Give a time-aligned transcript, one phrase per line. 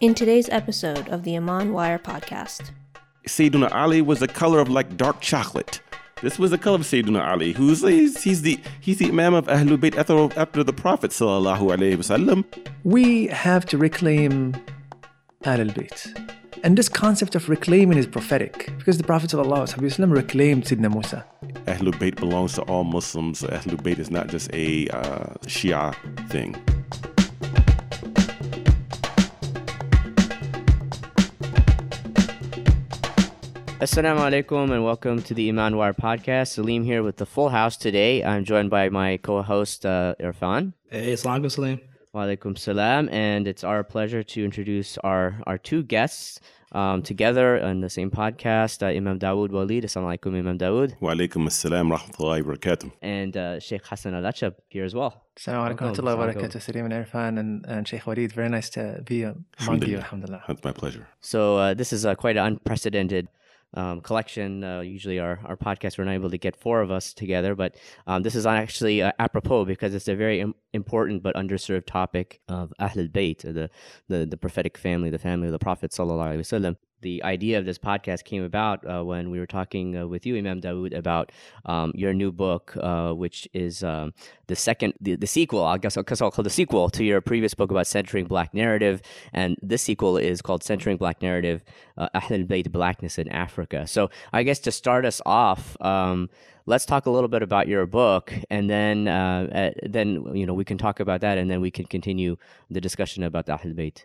[0.00, 2.70] In today's episode of the Iman Wire podcast,
[3.28, 5.82] Sayyidina Ali was the color of like dark chocolate.
[6.22, 9.46] This was the color of Sayyidina Ali, who's he's, he's the he's the Imam of
[9.48, 12.46] Ahlul Bayt after, after the Prophet sallallahu alaihi wasallam.
[12.82, 14.54] We have to reclaim
[15.44, 16.30] Ahlul Bayt.
[16.64, 21.26] And this concept of reclaiming is prophetic because the Prophet ﷺ reclaimed Sidna Musa.
[21.66, 23.42] Ahlul Bayt belongs to all Muslims.
[23.42, 25.94] Ahlul Bayt is not just a uh, Shia
[26.28, 26.54] thing.
[33.80, 36.48] Assalamu alaikum and welcome to the Iman Wire podcast.
[36.48, 38.22] Salim here with the full house today.
[38.22, 40.74] I'm joined by my co-host uh, Irfan.
[40.90, 41.80] Hey, Assalamu Salim.
[42.12, 43.08] Wa alaikum salam.
[43.10, 46.40] And it's our pleasure to introduce our, our two guests
[46.72, 49.84] um, together on the same podcast, uh, Imam Dawood Walid.
[49.84, 51.00] Assalamu alaikum, Imam Dawood.
[51.00, 52.92] Wa alaikum assalam rahmatullahi wa barakatuh.
[53.00, 55.22] And uh, Sheikh Hassan Al-Achab here as well.
[55.38, 56.04] Assalamu alaikum Welcome.
[56.04, 58.32] wa barakatuh, Salim and Irfan and, and Sheikh Walid.
[58.32, 59.98] Very nice to be among you, Alhamdulillah.
[60.04, 60.42] alhamdulillah.
[60.48, 61.08] That's my pleasure.
[61.22, 63.28] So uh, this is uh, quite an unprecedented
[63.74, 64.64] um, collection.
[64.64, 67.76] Uh, usually, our, our podcast we're not able to get four of us together, but
[68.06, 72.40] um, this is actually uh, apropos because it's a very Im- important but underserved topic
[72.48, 73.70] of Ahlul Bayt, the,
[74.08, 76.76] the the prophetic family, the family of the Prophet sallallahu alaihi wasallam.
[77.02, 80.36] The idea of this podcast came about uh, when we were talking uh, with you,
[80.36, 81.32] Imam Dawood, about
[81.64, 84.12] um, your new book, uh, which is um,
[84.46, 85.64] the second, the, the sequel.
[85.64, 88.52] I guess, I guess I'll call the sequel to your previous book about centering Black
[88.52, 91.64] narrative, and this sequel is called Centering Black Narrative:
[91.96, 93.86] uh, Ahlul Bayt Blackness in Africa.
[93.86, 95.80] So, I guess to start us off.
[95.80, 96.28] Um,
[96.66, 100.54] Let's talk a little bit about your book, and then, uh, uh, then you know
[100.54, 102.36] we can talk about that, and then we can continue
[102.70, 104.04] the discussion about the Ahlul Bayt.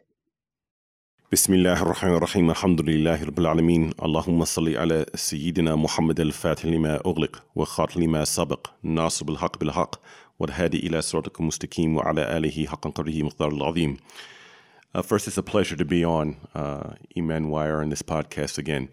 [1.32, 6.96] بسم الله الرحمن الرحيم الحمد لله رب العالمين اللهم صل على سيدنا محمد الفاتح لما
[7.06, 9.94] أغلق وخاتم لما سبق ناصر بالحق بالحق
[10.38, 13.96] والهادي إلى صراطك المستقيم وعلى آله حق قدره مقدار العظيم
[14.94, 18.88] uh, First, it's a pleasure to be on uh, Eman Wire and this podcast again.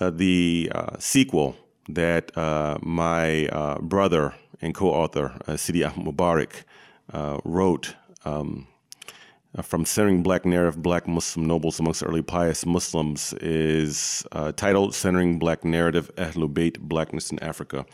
[0.00, 1.54] Uh, the uh, sequel
[1.90, 6.64] that uh, my uh, brother and co-author uh, Sidi Ahmed Mubarak
[7.12, 7.94] uh, wrote
[8.24, 8.69] um, uh,
[9.61, 15.39] from Centering Black Narrative, Black Muslim Nobles Amongst Early Pious Muslims is uh, titled Centering
[15.39, 17.85] Black Narrative, Ahlul Bayt, Blackness in Africa.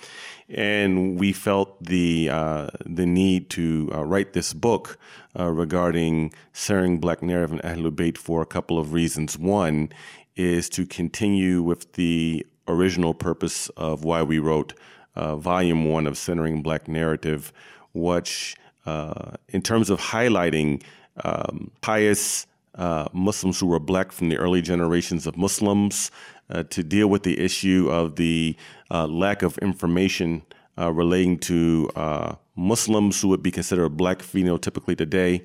[0.49, 4.99] And we felt the, uh, the need to uh, write this book
[5.37, 9.37] uh, regarding centering Black Narrative and Ahlul Bayt for a couple of reasons.
[9.39, 9.89] One
[10.35, 14.75] is to continue with the original purpose of why we wrote
[15.15, 17.51] uh, Volume 1 of Centering Black Narrative,
[17.95, 20.83] which, uh, in terms of highlighting
[21.23, 26.11] um, pious uh, Muslims who were black from the early generations of Muslims,
[26.49, 28.55] uh, to deal with the issue of the
[28.91, 30.43] uh, lack of information
[30.77, 35.43] uh, relating to uh, Muslims who would be considered black phenotypically today.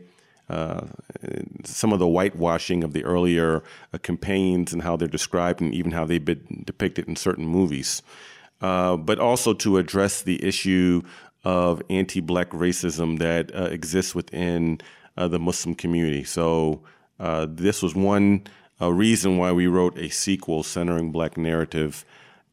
[0.49, 0.87] Uh,
[1.65, 3.63] some of the whitewashing of the earlier
[3.93, 8.03] uh, campaigns and how they're described and even how they've been depicted in certain movies.
[8.61, 11.03] Uh, but also to address the issue
[11.45, 14.79] of anti black racism that exists within
[15.17, 16.25] uh, the Muslim community.
[16.25, 16.83] So,
[17.19, 18.45] uh, this was one
[18.81, 22.05] uh, reason why we wrote a sequel centering black narrative,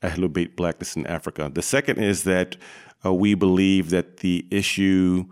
[0.03, 1.49] Ahlul Bayt Blackness in Africa.
[1.53, 2.55] The second is that
[3.03, 5.25] uh, we believe that the issue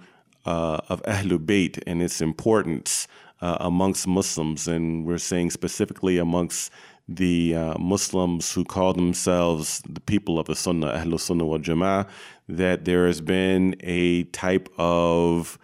[0.45, 3.07] uh, of Ahlul Bayt and its importance
[3.39, 6.71] amongst Muslims, and we're saying specifically amongst
[7.07, 12.07] the uh, Muslims who call themselves the people of the Sunnah, Ahlul Sunnah wal Jama'ah,
[12.49, 15.57] that there has been a type of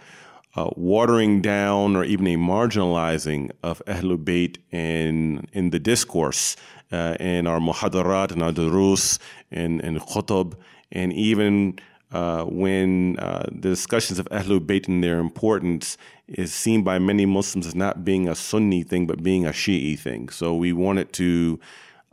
[0.56, 6.56] uh, watering down or even a marginalizing of Ahlul Bayt in, in the discourse,
[6.92, 9.18] uh, in our muhadarat and our durus
[9.52, 10.54] and, khutub,
[10.92, 11.80] and even
[12.12, 15.98] uh, when uh, the discussions of Ahlul Bayt and their importance
[16.28, 19.98] is seen by many Muslims as not being a Sunni thing, but being a Shi'i
[19.98, 20.30] thing.
[20.30, 21.60] So we wanted to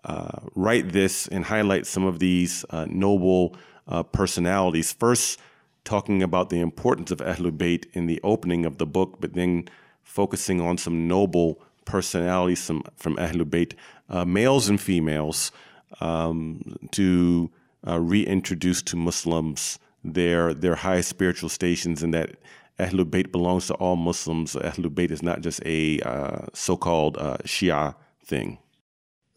[0.04, 3.54] uh, write this and highlight some of these uh, noble
[4.12, 4.92] personalities.
[4.92, 5.40] First,
[5.84, 9.68] talking about the importance of Ahlul Bayt in the opening of the book, but then
[10.02, 13.74] focusing on some noble personalities from, from Ahlul Bayt,
[14.08, 15.52] uh, males and females,
[16.00, 17.50] um, to
[17.86, 22.36] uh, reintroduce to Muslims their their high spiritual stations and that
[22.78, 24.54] Ahlul Bayt belongs to all Muslims.
[24.54, 27.94] Ahlul Bayt is not just a uh, so-called uh, Shia
[28.24, 28.58] thing.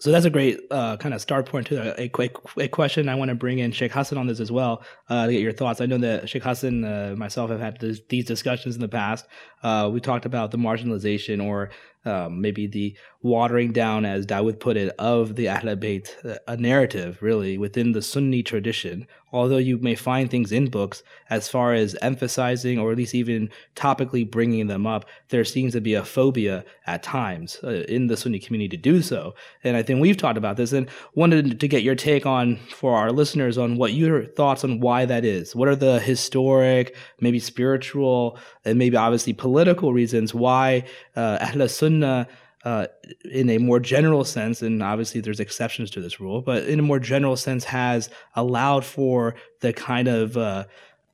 [0.04, 2.34] So that's a great uh, kind of start point to a, quick
[2.74, 3.08] question.
[3.08, 5.54] I want to bring in Sheikh Hassan on this as well uh, to get your
[5.54, 5.80] thoughts.
[5.80, 9.26] I know that Sheikh Hassan, uh, myself, have had this, these discussions in the past.
[9.64, 11.70] Uh, we talked about the marginalization or
[12.06, 16.58] um, maybe the watering down, as Dawood put it, of the Ahlul Bayt, uh, a
[16.58, 21.74] narrative really within the Sunni tradition, although you may find things in books as far
[21.74, 26.04] as emphasizing or at least even topically bringing them up, there seems to be a
[26.04, 29.34] phobia at times uh, in the Sunni community to do so.
[29.64, 32.96] And I think we've talked about this and wanted to get your take on for
[32.96, 35.56] our listeners on what your thoughts on why that is.
[35.56, 42.28] What are the historic, maybe spiritual, and maybe obviously political reasons why uh, Ahl Sunnah
[42.64, 42.88] uh,
[43.30, 46.84] in a more general sense, and obviously there's exceptions to this rule, but in a
[46.84, 50.64] more general sense, has allowed for the kind of uh,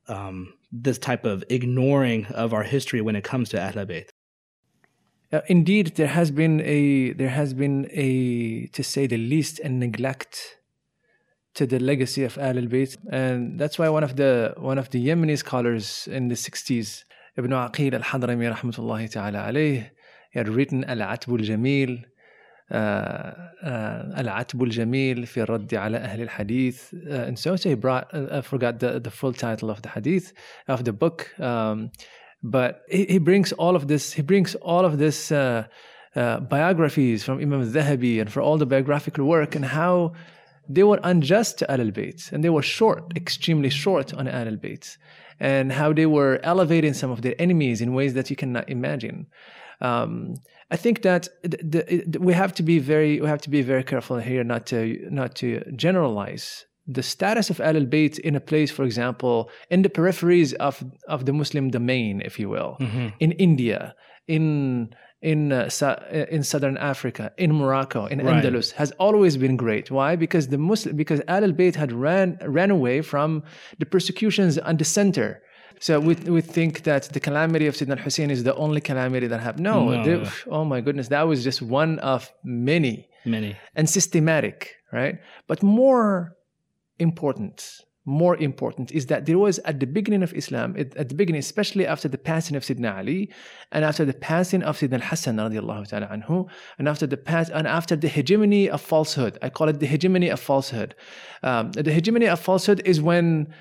[0.06, 4.10] um, this type of ignoring of our history when it comes to Ahl Bayt.
[5.32, 9.68] Uh, indeed, there has been a there has been a to say the least a
[9.68, 10.58] neglect
[11.54, 15.04] to the legacy of Ahl Bayt, and that's why one of the one of the
[15.04, 17.04] Yemeni scholars in the 60s,
[17.37, 19.89] Ibn Aqil al-Hadrami rahmatullahi ta'ala alayh,
[20.31, 22.05] he had written العتب الجميل
[24.17, 26.93] العتب الجميل في الرد على أهل الحديث
[27.27, 30.33] and so, so he brought I forgot the, the full title of the hadith
[30.67, 31.91] of the book um,
[32.41, 35.67] but he, he, brings all of this he brings all of this uh,
[36.15, 40.13] uh, biographies from Imam al-Dhahabi and for all the biographical work and how
[40.67, 44.97] they were unjust to Al Bayt and they were short, extremely short on Al Bayt,
[45.40, 49.26] and how they were elevating some of their enemies in ways that you cannot imagine.
[49.80, 50.36] Um,
[50.70, 53.82] I think that the, the, we have to be very we have to be very
[53.82, 58.70] careful here not to not to generalize the status of Al Bayt in a place,
[58.70, 63.08] for example, in the peripheries of of the Muslim domain, if you will, mm-hmm.
[63.20, 63.94] in India,
[64.28, 65.68] in in uh,
[66.30, 68.42] in southern Africa, in Morocco, in right.
[68.42, 69.90] Andalus has always been great.
[69.90, 70.16] Why?
[70.16, 73.42] Because the Muslim because Al Bayt had ran ran away from
[73.78, 75.42] the persecutions on the center
[75.80, 79.40] so we, we think that the calamity of Sayyidina Hussein is the only calamity that
[79.40, 79.64] happened.
[79.64, 80.30] No, no.
[80.48, 83.08] oh my goodness, that was just one of many.
[83.24, 83.56] Many.
[83.74, 85.18] And systematic, right?
[85.46, 86.36] But more
[86.98, 87.80] important,
[88.10, 91.86] more important is that there was at the beginning of Islam, at the beginning, especially
[91.86, 93.30] after the passing of Sayyidina Ali,
[93.70, 96.48] and after the passing of Sayyidina Hassan radiallahu ta'ala anhu,
[96.78, 99.38] and after the pass and after the hegemony of falsehood.
[99.42, 100.96] I call it the hegemony of falsehood.
[101.44, 103.54] Um, the hegemony of falsehood is when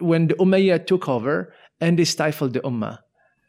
[0.00, 2.98] when the Umayyad took over and they stifled the ummah.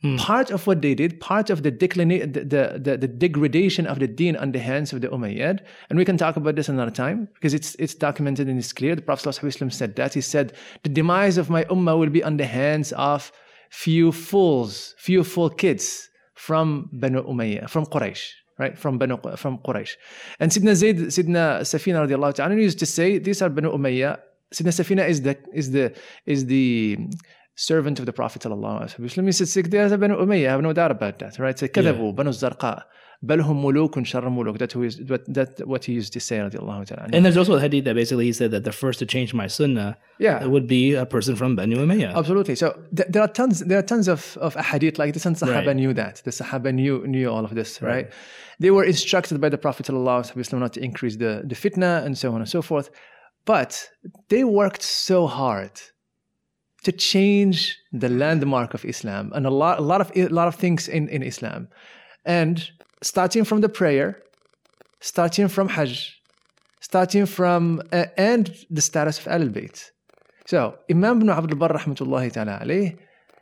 [0.04, 0.18] Mm.
[0.20, 4.08] Part of what they did, part of the, declina- the, the, the, degradation of the
[4.08, 7.30] deen on the hands of the Umayyad, and we can talk about this another time
[7.34, 8.96] because it's, it's documented and it's clear.
[8.96, 10.14] The Prophet ﷺ said that.
[10.14, 10.54] He said,
[10.84, 13.32] The demise of my ummah will be on the hands of
[13.70, 19.96] few fools, few fool kids from Banu Umayyah, from Quraysh right from Banu from Quraysh.
[20.40, 24.20] And Sidna Zayd, Sidna Safina radiallahu ta'ala used to say these are Banu Umayyah.
[24.54, 25.94] Sidna Safina is the is the
[26.26, 26.98] is the
[27.55, 30.73] servant of the Prophet sallallahu Let me say there's a Banu Umayyah, I have no
[30.73, 31.59] doubt about that, right?
[31.59, 32.83] Say كذبوا بنو الزرقاء
[33.23, 34.59] بل هم ملوك شر ملوك.
[34.59, 34.97] That is
[35.29, 37.95] that what he used to say رضي الله تعالى And there's also a hadith that
[37.95, 40.45] basically he said that the first to change my sunnah yeah.
[40.47, 42.15] would be a person from Banu Umayyah.
[42.15, 42.55] Absolutely.
[42.55, 45.67] So th- there are tons there are tons of, of hadith like this and Sahaba
[45.67, 45.77] right.
[45.77, 46.23] knew that.
[46.25, 47.91] The Sahaba knew knew all of this, right?
[47.91, 48.07] right?
[48.59, 52.33] They were instructed by the Prophet sallallahu not to increase the, the fitna and so
[52.35, 52.89] on and so forth.
[53.45, 53.73] But
[54.29, 55.73] they worked so hard
[56.86, 57.58] to change
[57.92, 61.10] the landmark of Islam and a lot, a lot of a lot of things in,
[61.10, 61.68] in Islam.
[62.26, 62.56] And
[63.02, 64.22] starting from the prayer,
[65.00, 66.22] starting from Hajj,
[66.80, 69.92] starting from uh, and the status of Al Bayt.
[70.46, 72.98] So Imam ibn Abdul Barr rahmatullahi ta'ala alayh,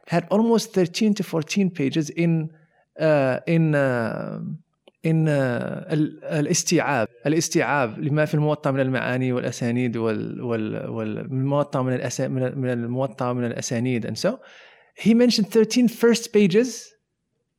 [0.08, 2.50] had almost 13 to 14 pages in
[2.98, 4.40] uh, in uh,
[5.07, 12.71] إن الاستيعاب الاستيعاب لما في الموطأ من المعاني والأسانيد وال وال والموطأ من الأسا من
[12.71, 14.41] الموطأ من الأسانيد and so
[14.95, 16.93] he mentioned 13 first pages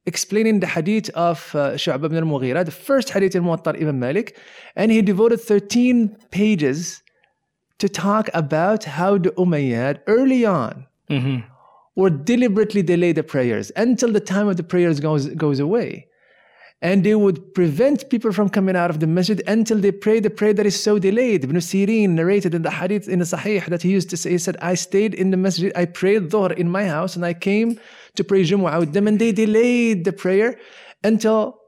[0.05, 4.37] explaining the hadith of uh, Shu'bah ibn al-Mughira the first hadith in Muwatta Ibn Malik
[4.75, 7.01] and he devoted 13 pages
[7.77, 11.37] to talk about how the Umayyad early on mm-hmm.
[11.95, 16.07] would deliberately delay the prayers until the time of the prayers goes goes away
[16.84, 20.28] and they would prevent people from coming out of the masjid until they pray the
[20.28, 21.42] prayer that is so delayed.
[21.42, 24.38] Ibn Sirin narrated in the hadith in the Sahih that he used to say, he
[24.38, 27.80] said, I stayed in the masjid, I prayed Dhuhr in my house, and I came
[28.16, 30.58] to pray Jumu'ah with them, and they delayed the prayer
[31.02, 31.58] until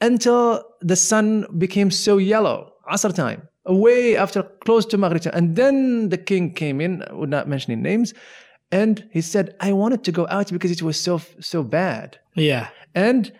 [0.00, 5.24] until the sun became so yellow, Asr time, away after close to Maghrib.
[5.32, 8.12] And then the king came in, would not mentioning names,
[8.72, 12.18] and he said, I wanted to go out because it was so so bad.
[12.34, 12.66] Yeah.
[12.92, 13.32] And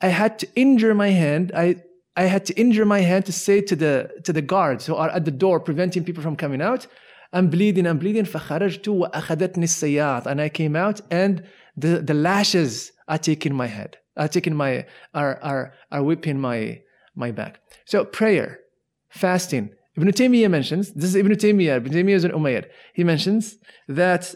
[0.00, 1.52] I had to injure my hand.
[1.54, 1.82] I
[2.16, 5.10] I had to injure my hand to say to the to the guards who are
[5.10, 6.86] at the door preventing people from coming out,
[7.32, 8.24] I'm bleeding, I'm bleeding.
[8.24, 11.42] فخرجت وأخذتني السياط and I came out and
[11.76, 16.80] the, the lashes are taking my head, are taking my are are are whipping my
[17.14, 17.60] my back.
[17.84, 18.60] So prayer,
[19.08, 22.66] fasting, Ibn Taymiyyah mentions, this is Ibn Taymiyyah, Ibn Taymiyyah is an Umayyad.
[22.92, 23.56] He mentions
[23.88, 24.34] that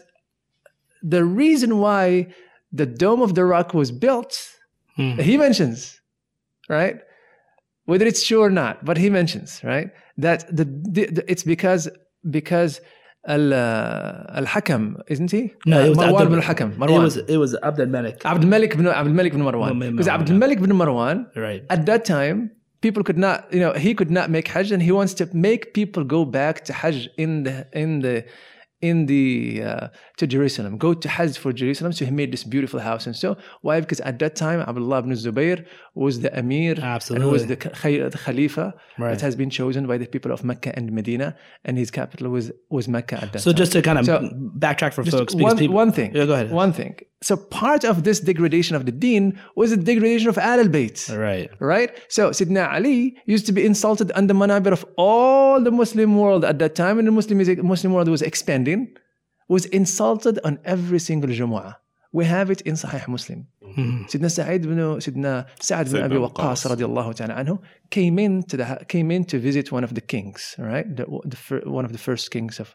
[1.03, 2.33] the reason why
[2.71, 4.33] the Dome of the Rock was built,
[4.96, 5.18] Hmm.
[5.28, 6.00] he mentions,
[6.68, 6.96] right?
[7.84, 9.90] Whether it's true or not, but he mentions, right?
[10.18, 11.88] That the, the, the- it's because
[12.36, 12.80] because
[13.28, 15.52] al uh, al Hakam, isn't he?
[15.66, 16.70] No, it was Marwan Abd- bin al Hakam.
[16.72, 17.02] It Marwan.
[17.04, 18.24] was it was Abd al Malik.
[18.24, 19.78] Abdul Malik bin Abdul Malik bin Marwan.
[19.78, 21.62] Because Marwan, Abdul Malik bin Marwan Right.
[21.70, 22.50] at that time
[22.80, 25.62] people could not you know he could not make hajj and he wants to make
[25.74, 28.24] people go back to hajj in the in the
[28.90, 29.24] in the
[29.70, 29.86] uh,
[30.18, 33.28] to jerusalem go to hajj for jerusalem so he made this beautiful house and so
[33.66, 35.58] why because at that time abdullah ibn zubayr
[36.02, 37.30] was the emir and Absolutely.
[37.36, 37.56] was the,
[38.14, 38.66] the khalifa
[38.98, 39.10] Right.
[39.12, 41.28] that has been chosen by the people of mecca and medina
[41.66, 44.14] and his capital was was mecca at that So time just to kind of So,
[44.66, 46.10] backtrack for folks, one, people, one thing.
[46.18, 46.50] Yeah, go ahead.
[46.64, 46.94] One thing.
[47.28, 49.24] So part of this degradation of the deen
[49.60, 50.98] was the degradation of Al Bayt.
[51.28, 51.48] Right.
[51.74, 51.90] Right?
[52.16, 53.00] So Sidna Ali
[53.34, 56.94] used to be insulted on the manabir of all the Muslim world at that time,
[57.00, 57.36] and the Muslim,
[57.74, 58.75] Muslim world was expanding,
[59.48, 61.74] was insulted on every single Jumu'ah.
[62.12, 63.46] We have it in Sahih Muslim.
[64.10, 65.34] Sidna Sa'id bin Sidna
[65.68, 67.54] Sa'ad bin Sa'id Abi Waqqas radiallahu ta'ala anhu
[67.90, 70.88] came in to the came in to visit one of the kings, right?
[70.98, 72.74] The, the one of the first kings of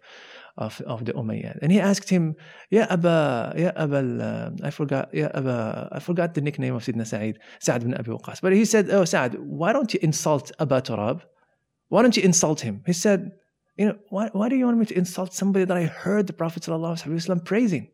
[0.57, 1.59] of, of the Umayyad.
[1.61, 2.35] And he asked him,
[2.69, 7.07] Ya Aba, Ya Aba, uh, I forgot, Ya Aba, I forgot the nickname of Sidna
[7.07, 8.41] Sa'id, Sa'ad bin Abi Waqqas.
[8.41, 11.21] But he said, Oh, Sa'ad, why don't you insult Aba Turab?
[11.87, 12.83] Why don't you insult him?
[12.85, 13.31] He said,
[13.81, 16.33] You know, why, why do you want me to insult somebody that I heard the
[16.33, 17.87] Prophet ﷺ praising?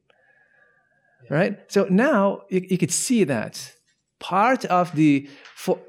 [1.29, 1.57] Right?
[1.71, 3.73] So now you, you could see that
[4.19, 5.29] part of the,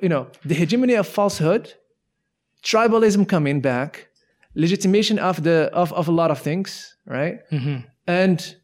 [0.00, 1.74] you know, the hegemony of falsehood,
[2.62, 4.06] tribalism coming back,
[4.54, 7.40] legitimation of the of, of a lot of things, right?
[7.50, 7.78] Mm-hmm.
[8.06, 8.54] And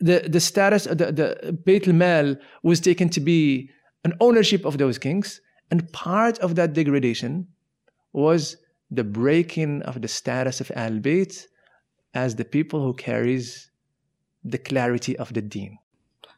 [0.00, 3.68] the the status of the the Beit al-Mal was taken to be
[4.06, 7.48] an ownership of those kings, and part of that degradation
[8.14, 8.56] was
[8.92, 11.46] the breaking of the status of Al Bayt
[12.12, 13.70] as the people who carries
[14.44, 15.78] the clarity of the deen.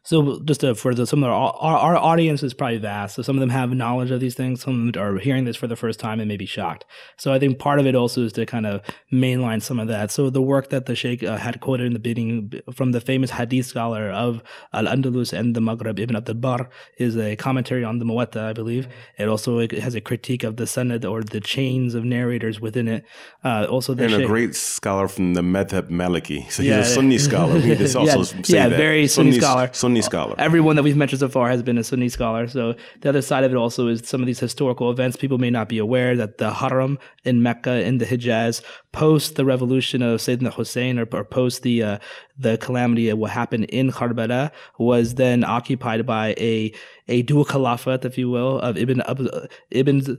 [0.07, 3.15] So just to, for the, some of our, our our audience is probably vast.
[3.17, 4.61] So some of them have knowledge of these things.
[4.61, 6.85] Some of them are hearing this for the first time and may be shocked.
[7.17, 10.11] So I think part of it also is to kind of mainline some of that.
[10.11, 13.31] So the work that the Sheikh uh, had quoted in the beginning from the famous
[13.31, 14.43] Hadith scholar of
[14.75, 16.69] Al Andalus and the Maghreb, Ibn Abd al-Bar,
[16.99, 18.87] is a commentary on the Muwatta, I believe.
[19.17, 23.07] It also has a critique of the Sanad or the chains of narrators within it.
[23.43, 26.51] Uh, also, the And a great scholar from the Madhab Maliki.
[26.51, 26.81] So he's Yeah.
[26.81, 27.55] a Sunni scholar.
[27.55, 28.77] We also Yeah, say yeah, that.
[28.77, 29.71] very Sunni Sunni- scholar.
[29.73, 30.35] Sunni scholar.
[30.39, 32.47] Everyone that we've mentioned so far has been a Sunni scholar.
[32.49, 35.17] So the other side of it also is some of these historical events.
[35.17, 39.45] People may not be aware that the Haram in Mecca in the Hijaz, post the
[39.45, 41.99] revolution of Sayyidina Hussein or, or post the uh,
[42.39, 46.73] the calamity of what happened in Karbala, was then occupied by a
[47.09, 50.19] a dual caliphate, if you will, of Ibn Ab- Ibn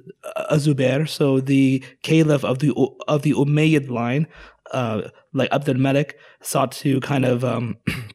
[0.52, 1.08] Azubair.
[1.08, 2.74] So the caliph of the
[3.08, 4.28] of the Umayyad line,
[4.72, 7.78] uh, like Abdul Malik, sought to kind of um,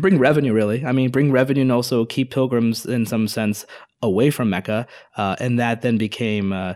[0.00, 0.84] bring revenue really.
[0.84, 3.66] I mean bring revenue and also keep pilgrims in some sense
[4.02, 4.86] away from mecca
[5.16, 6.74] uh, and that then became uh,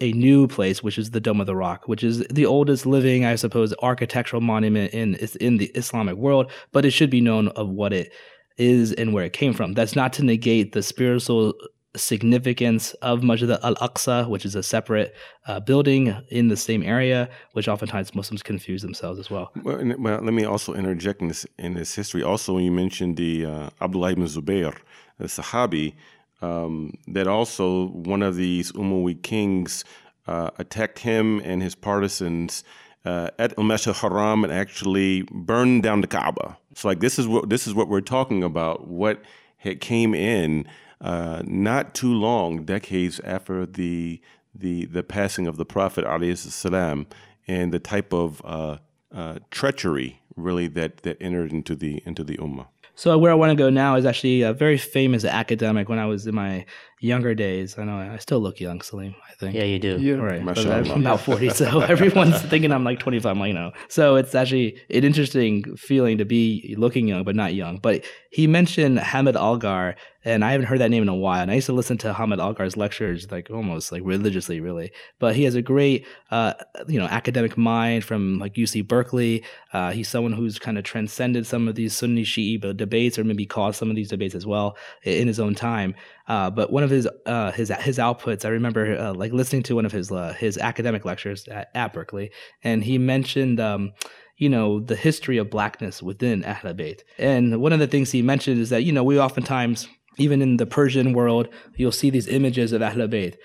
[0.00, 3.26] a new place which is the dome of the rock which is the oldest living
[3.26, 7.68] i suppose architectural monument in in the islamic world but it should be known of
[7.68, 8.10] what it
[8.58, 9.74] is and where it came from.
[9.74, 11.54] That's not to negate the spiritual
[11.96, 15.14] significance of Masjid al-Aqsa, which is a separate
[15.46, 19.52] uh, building in the same area, which oftentimes Muslims confuse themselves as well.
[19.62, 22.22] Well, and- well, let me also interject in this in this history.
[22.22, 24.74] Also, when you mentioned the uh, Abdullah ibn Zubair,
[25.18, 25.94] the Sahabi,
[26.40, 29.84] um, that also one of these Umayyad kings
[30.26, 32.64] uh, attacked him and his partisans
[33.04, 36.56] uh, at Al Masjid Haram and actually burned down the Kaaba.
[36.74, 38.88] So, like this is what this is what we're talking about.
[38.88, 39.20] What
[39.58, 40.66] had came in
[41.02, 44.20] uh, not too long, decades after the
[44.54, 46.04] the the passing of the Prophet
[46.36, 47.06] salam,
[47.48, 48.78] and the type of uh,
[49.12, 52.66] uh, treachery really that that entered into the into the ummah.
[52.94, 56.06] So where I want to go now is actually a very famous academic when I
[56.06, 56.66] was in my
[57.02, 57.76] younger days.
[57.78, 59.14] I know I still look young, Salim.
[59.28, 59.54] I think.
[59.54, 59.98] Yeah, you do.
[60.00, 60.44] You're- Right.
[60.44, 63.72] But I'm about 40, so everyone's thinking I'm like 25, I'm like, you know.
[63.88, 67.78] So it's actually an interesting feeling to be looking young, but not young.
[67.78, 71.42] But he mentioned Hamid Algar, and I haven't heard that name in a while.
[71.42, 74.92] And I used to listen to Hamid Algar's lectures, like almost like religiously, really.
[75.18, 76.54] But he has a great, uh,
[76.86, 79.42] you know, academic mind from like UC Berkeley.
[79.72, 83.44] Uh, he's someone who's kind of transcended some of these Sunni Shi'i debates, or maybe
[83.44, 85.94] caused some of these debates as well in his own time.
[86.28, 89.74] Uh, but one of his uh, his his outputs, I remember uh, like listening to
[89.74, 92.30] one of his uh, his academic lectures at, at Berkeley,
[92.62, 93.60] and he mentioned.
[93.60, 93.92] Um,
[94.38, 98.22] you know the history of blackness within Ahl Bayt, and one of the things he
[98.22, 99.86] mentioned is that you know we oftentimes,
[100.16, 103.36] even in the Persian world, you'll see these images of Ahl Bayt,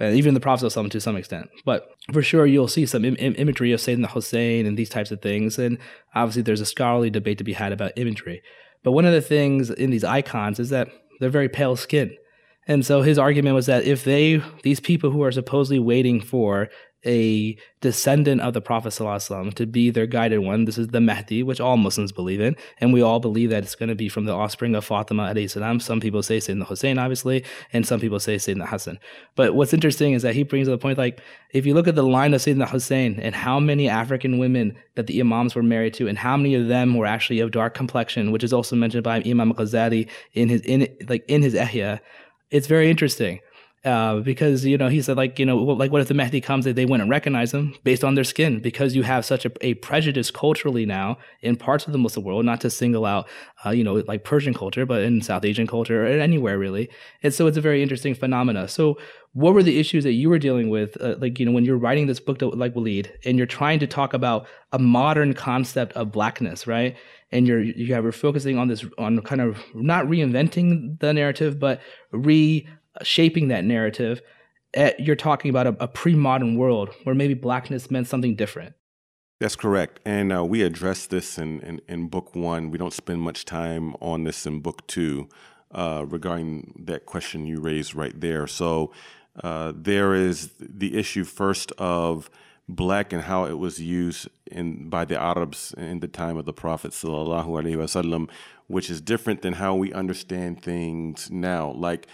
[0.00, 1.48] even the Prophet to some extent.
[1.64, 5.20] But for sure, you'll see some Im- imagery of Sayyidina Hussein and these types of
[5.20, 5.58] things.
[5.58, 5.78] And
[6.14, 8.42] obviously, there's a scholarly debate to be had about imagery.
[8.82, 10.88] But one of the things in these icons is that
[11.22, 12.16] they're very pale skinned.
[12.66, 16.68] And so his argument was that if they, these people who are supposedly waiting for
[17.04, 20.64] a descendant of the Prophet ﷺ to be their guided one.
[20.64, 22.56] This is the Mahdi, which all Muslims believe in.
[22.78, 25.80] And we all believe that it's going to be from the offspring of Fatima salam.
[25.80, 28.98] Some people say Sayyidina Hussein, obviously, and some people say Sayyidina Hassan.
[29.34, 31.96] But what's interesting is that he brings up the point like, if you look at
[31.96, 35.94] the line of Sayyidina Hussein and how many African women that the Imams were married
[35.94, 39.02] to, and how many of them were actually of dark complexion, which is also mentioned
[39.02, 42.00] by Imam Ghazali in his in like in his Ihya,
[42.50, 43.40] it's very interesting
[43.84, 46.64] uh, because you know he said like you know like what if the Mahdi comes
[46.64, 48.60] that they wouldn't recognize him based on their skin?
[48.60, 52.44] Because you have such a, a prejudice culturally now in parts of the Muslim world
[52.44, 53.28] not to single out
[53.66, 56.88] uh, you know like Persian culture but in South Asian culture or anywhere really.
[57.24, 58.68] And so it's a very interesting phenomena.
[58.68, 58.98] So
[59.32, 61.76] what were the issues that you were dealing with uh, like you know when you're
[61.76, 65.92] writing this book to, like Walid and you're trying to talk about a modern concept
[65.94, 66.96] of blackness right?
[67.32, 71.58] And you're you have, we're focusing on this on kind of not reinventing the narrative
[71.58, 71.80] but
[72.12, 72.68] re
[73.02, 74.20] shaping that narrative,
[74.74, 78.74] eh, you're talking about a, a pre modern world where maybe blackness meant something different.
[79.40, 79.98] That's correct.
[80.04, 82.70] And uh, we address this in, in, in, book one.
[82.70, 85.28] We don't spend much time on this in book two
[85.72, 88.46] uh, regarding that question you raised right there.
[88.46, 88.92] So
[89.42, 92.30] uh, there is the issue first of
[92.68, 96.52] black and how it was used in by the Arabs in the time of the
[96.52, 98.28] Prophet sallallahu alaihi wasallam,
[98.68, 101.72] which is different than how we understand things now.
[101.72, 102.06] Like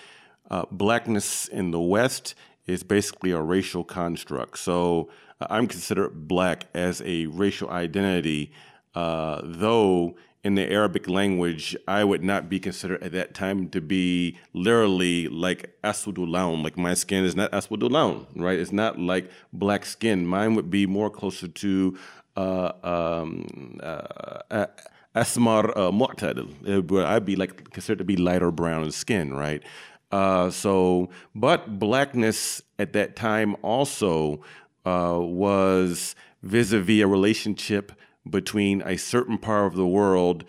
[0.50, 2.34] uh, blackness in the West
[2.66, 4.58] is basically a racial construct.
[4.58, 5.08] So
[5.40, 8.52] uh, I'm considered black as a racial identity,
[8.94, 13.80] uh, though in the Arabic language, I would not be considered at that time to
[13.80, 18.58] be literally like aswadul like my skin is not aswadul right?
[18.58, 20.26] It's not like black skin.
[20.26, 21.98] Mine would be more closer to
[22.36, 24.66] uh, um, uh,
[25.14, 29.62] asmar uh, mu'tadil, I'd be like considered to be lighter brown skin, right?
[30.10, 34.40] Uh, so, but blackness at that time also
[34.86, 37.92] uh, was vis-a-vis a relationship
[38.28, 40.44] between a certain part of the world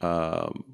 [0.00, 0.64] um,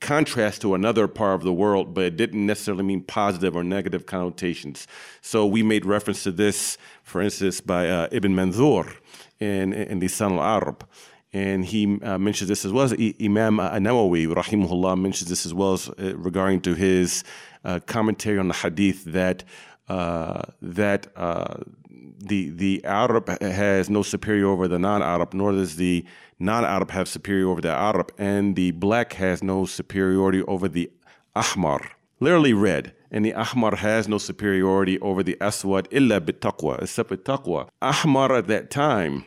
[0.00, 4.06] contrast to another part of the world, but it didn't necessarily mean positive or negative
[4.06, 4.86] connotations.
[5.20, 8.94] So we made reference to this, for instance, by uh, Ibn Manzur
[9.40, 10.86] in, in the Lisan al-Arab
[11.32, 15.74] and he uh, mentions this as well as Imam Nawawi, rahimahullah, mentions this as well
[15.74, 17.24] as uh, regarding to his
[17.64, 19.44] uh, commentary on the hadith that
[19.88, 21.56] uh, that uh,
[21.90, 26.04] the the Arab has no superior over the non-Arab, nor does the
[26.38, 30.90] non-Arab have superior over the Arab, and the black has no superiority over the
[31.36, 31.80] Ahmar,
[32.20, 32.94] literally red.
[33.10, 37.68] And the Ahmar has no superiority over the Aswad illa bit taqwa, except with taqwa.
[37.80, 39.24] Ahmar at that time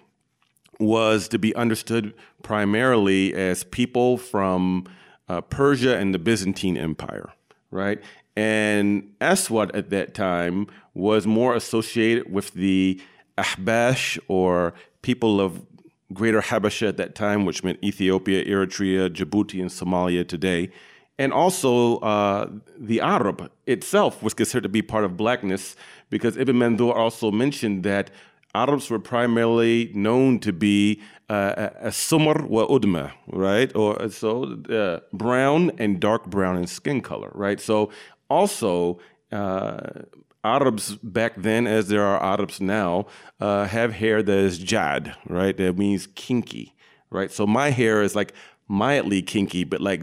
[0.82, 2.14] was to be understood
[2.44, 4.86] primarily as people from
[5.30, 7.32] uh, Persia and the Byzantine Empire,
[7.70, 8.02] right?
[8.36, 13.02] And Aswad at that time was more associated with the
[13.38, 15.66] Ahbash or people of
[16.14, 20.70] Greater Habasha at that time, which meant Ethiopia, Eritrea, Djibouti, and Somalia today.
[21.18, 25.76] And also, uh, the Arab itself was considered to be part of blackness
[26.10, 28.10] because Ibn Manzur also mentioned that
[28.54, 33.74] Arabs were primarily known to be uh, a sumar wa udma, right?
[33.76, 37.60] Or so uh, brown and dark brown in skin color, right?
[37.60, 37.92] So
[38.30, 39.00] also
[39.32, 40.04] uh,
[40.44, 43.06] Arabs back then, as there are Arabs now,
[43.40, 45.56] uh, have hair that is jad, right?
[45.56, 46.76] That means kinky,
[47.10, 47.32] right?
[47.32, 48.34] So my hair is like
[48.72, 50.02] mildly kinky, but like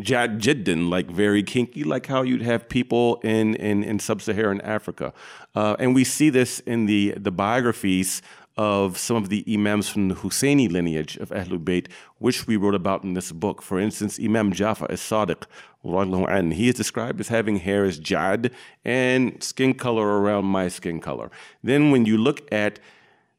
[0.00, 5.14] jad like very kinky, like how you'd have people in in, in sub-Saharan Africa,
[5.54, 8.20] uh, and we see this in the the biographies
[8.58, 11.86] of some of the imams from the Husseini lineage of Ahlul Bayt,
[12.18, 13.62] which we wrote about in this book.
[13.62, 15.44] For instance, Imam Jafar as-Sadiq,
[16.52, 18.52] he is described as having hair as jad
[18.84, 21.30] and skin color around my skin color.
[21.64, 22.78] Then when you look at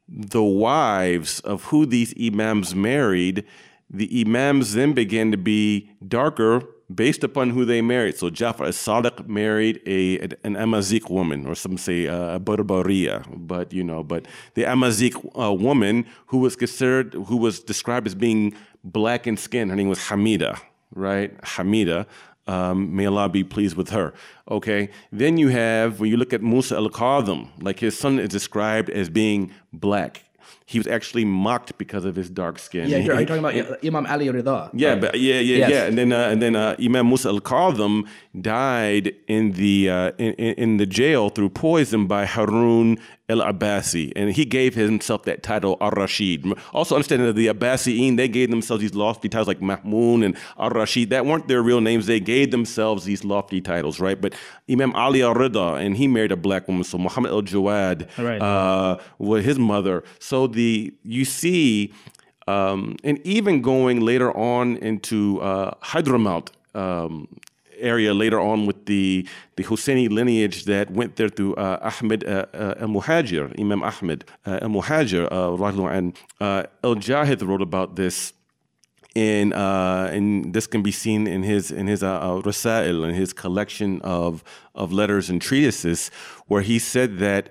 [0.08, 3.44] the wives of who these imams married,
[3.90, 8.16] the imams then began to be darker based upon who they married.
[8.16, 13.72] So Jafar as-Sadiq married a an Amazigh woman, or some say uh, a Barbaria, but
[13.72, 18.54] you know, but the Amazigh uh, woman who was considered, who was described as being
[18.82, 20.60] black in skin, her name was Hamida,
[20.94, 21.36] right?
[21.42, 22.06] Hamida.
[22.46, 24.12] Um, may Allah be pleased with her.
[24.50, 24.90] Okay.
[25.10, 29.08] Then you have when you look at Musa al-Kadhim, like his son is described as
[29.08, 30.24] being black
[30.66, 32.88] He was actually mocked because of his dark skin.
[32.88, 34.70] Yeah, are you talking about Imam Ali Rida?
[34.72, 35.00] Yeah, right.
[35.00, 35.70] but yeah, yeah, yes.
[35.70, 35.84] yeah.
[35.84, 38.08] And then uh, and then uh, Imam Musa al Kadhim
[38.40, 42.98] died in the uh, in, in the jail through poison by Harun
[43.28, 46.46] al Abbasi, and he gave himself that title Al Rashid.
[46.72, 50.70] Also, understanding that the Abbasiyin they gave themselves these lofty titles like Mahmoud and Al
[50.70, 51.10] Rashid.
[51.10, 52.06] That weren't their real names.
[52.06, 54.20] They gave themselves these lofty titles, right?
[54.20, 54.34] But
[54.70, 58.40] Imam Ali al Rida, and he married a black woman, so Muhammad al Jawad right.
[58.40, 60.04] uh, was his mother.
[60.18, 61.92] So the you see.
[62.46, 67.26] Um, and even going later on into uh, Hadramaut, um,
[67.84, 72.46] area later on with the, the Husseini lineage that went there through uh, Ahmed uh,
[72.54, 78.32] uh, al Muhajir, Imam Ahmed uh, al Muhajir, uh, uh, Al Jahiz wrote about this.
[79.14, 83.32] In, uh, and this can be seen in his in his uh, Rasail, in his
[83.32, 84.42] collection of
[84.74, 86.10] of letters and treatises,
[86.48, 87.50] where he said that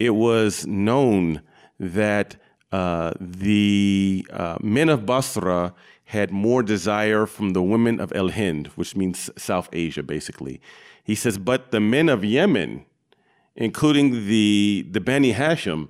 [0.00, 1.40] it was known
[1.78, 2.34] that
[2.72, 4.26] the
[4.60, 5.72] men of Basra
[6.06, 10.60] had more desire from the women of El Hind, which means South Asia, basically.
[11.02, 12.84] He says, but the men of Yemen,
[13.56, 15.88] including the, the Bani Hashim,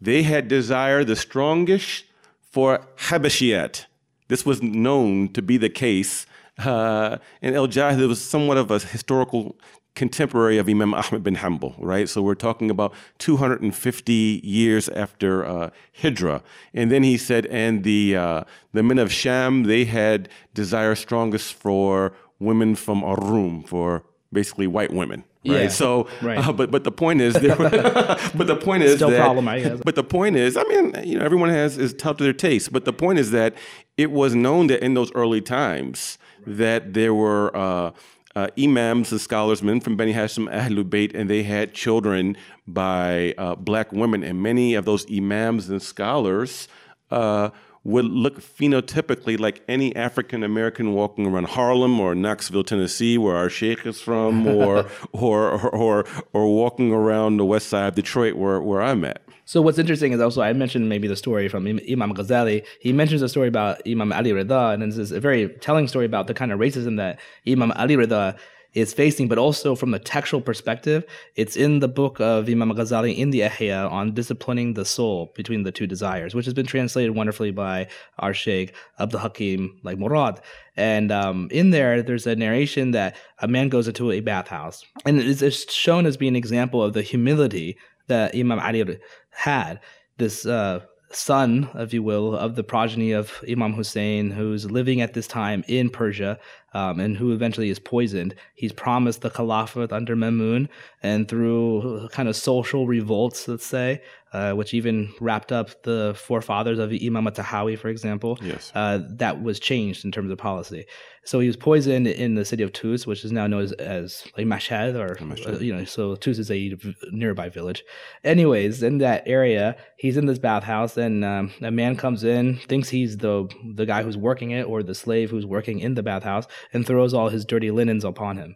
[0.00, 2.04] they had desire the strongest
[2.50, 3.86] for Habashiyat.
[4.28, 6.26] This was known to be the case.
[6.58, 9.56] Uh, and El Jahiz was somewhat of a historical
[9.96, 12.08] contemporary of Imam Ahmad bin Hanbal, right?
[12.08, 16.42] So we're talking about 250 years after uh, Hijra.
[16.72, 21.54] And then he said, and the, uh, the men of Sham, they had desire strongest
[21.54, 25.24] for women from Arum, for basically white women.
[25.44, 25.62] Right.
[25.62, 26.38] Yeah, so, right.
[26.38, 27.56] Uh, but but the point is, were,
[28.34, 29.46] but the point is still that, problem.
[29.46, 29.80] I guess.
[29.84, 32.72] But the point is, I mean, you know, everyone has is tough to their taste.
[32.72, 33.54] But the point is that
[33.96, 37.92] it was known that in those early times that there were uh,
[38.36, 42.36] uh, imams and scholars, men from Bani Hashim, Ahlul Bayt, and they had children
[42.68, 44.22] by uh, black women.
[44.22, 46.68] And many of those imams and scholars
[47.10, 47.48] uh,
[47.82, 53.48] would look phenotypically like any African American walking around Harlem or Knoxville, Tennessee, where our
[53.48, 58.34] sheikh is from, or, or, or, or, or walking around the west side of Detroit,
[58.34, 59.22] where, where I'm at.
[59.48, 62.66] So what's interesting is also I mentioned maybe the story from Imam Ghazali.
[62.80, 66.04] He mentions a story about Imam Ali Rida, and this is a very telling story
[66.04, 68.36] about the kind of racism that Imam Ali Rida
[68.74, 71.04] is facing, but also from a textual perspective.
[71.36, 75.62] It's in the book of Imam Ghazali in the Ihya on disciplining the soul between
[75.62, 77.86] the two desires, which has been translated wonderfully by
[78.18, 80.40] our Sheikh Abdul Hakim like Murad.
[80.76, 85.20] And um, in there, there's a narration that a man goes into a bathhouse, and
[85.20, 87.76] it's shown as being an example of the humility
[88.08, 88.98] that Imam Ali
[89.36, 89.80] had.
[90.18, 95.14] This uh, son, if you will, of the progeny of Imam Hussein, who's living at
[95.14, 96.38] this time in Persia,
[96.74, 98.34] um, and who eventually is poisoned.
[98.54, 100.68] He's promised the caliphate under Mamun,
[101.02, 104.02] and through kind of social revolts, let's say,
[104.36, 108.70] uh, which even wrapped up the forefathers of Imam Tahawi, for example, yes.
[108.74, 110.84] Uh, that was changed in terms of policy.
[111.24, 114.24] So he was poisoned in the city of Tus, which is now known as, as
[114.36, 115.16] like Mashhad, or
[115.48, 116.76] uh, you know, so Tus is a
[117.12, 117.82] nearby village.
[118.24, 122.90] Anyways, in that area, he's in this bathhouse, and um, a man comes in, thinks
[122.90, 126.46] he's the the guy who's working it or the slave who's working in the bathhouse,
[126.74, 128.54] and throws all his dirty linens upon him.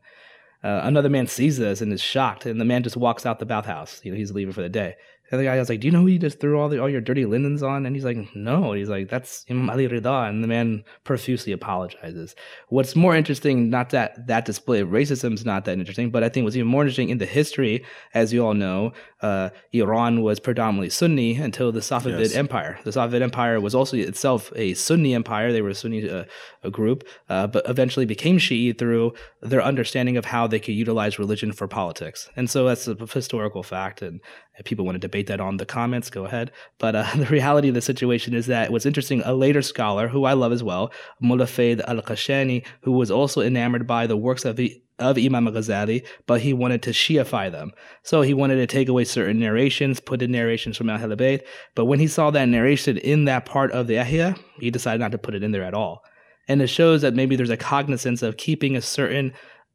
[0.63, 3.47] Uh, another man sees this and is shocked, and the man just walks out the
[3.47, 4.03] bathhouse.
[4.05, 4.97] You know, he's leaving for the day.
[5.31, 6.89] And the guy was like, "Do you know who you just threw all the all
[6.89, 10.43] your dirty linens on?" And he's like, "No." He's like, "That's Imam Ali Rida." And
[10.43, 12.35] the man profusely apologizes.
[12.69, 16.29] What's more interesting, not that that display of racism is not that interesting, but I
[16.29, 20.41] think what's even more interesting in the history, as you all know, uh, Iran was
[20.41, 22.35] predominantly Sunni until the Safavid yes.
[22.35, 22.79] Empire.
[22.85, 25.53] The Safavid Empire was also itself a Sunni empire.
[25.53, 26.25] They were a Sunni uh,
[26.63, 31.19] a group, uh, but eventually became Shi'i through their understanding of how they could utilize
[31.19, 32.29] religion for politics.
[32.37, 34.21] And so that's a historical fact, and
[34.59, 36.51] if people want to debate that on the comments, go ahead.
[36.79, 40.25] But uh, the reality of the situation is that what's interesting, a later scholar who
[40.25, 44.45] I love as well, Mullah Faid al Qashani, who was also enamored by the works
[44.45, 47.73] of the of Imam Ghazali, but he wanted to Shiify them.
[48.03, 51.41] So he wanted to take away certain narrations, put in narrations from Al Bayt.
[51.75, 55.13] But when he saw that narration in that part of the Ihya, he decided not
[55.13, 56.05] to put it in there at all.
[56.49, 59.33] And it shows that maybe there's a cognizance of keeping a certain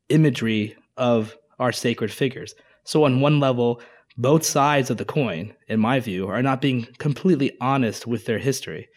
[0.09, 2.53] imagery of our sacred figures.
[2.83, 3.81] So on one level,
[4.17, 8.39] both sides of the coin, in my view, are not being completely honest with their
[8.39, 8.87] history.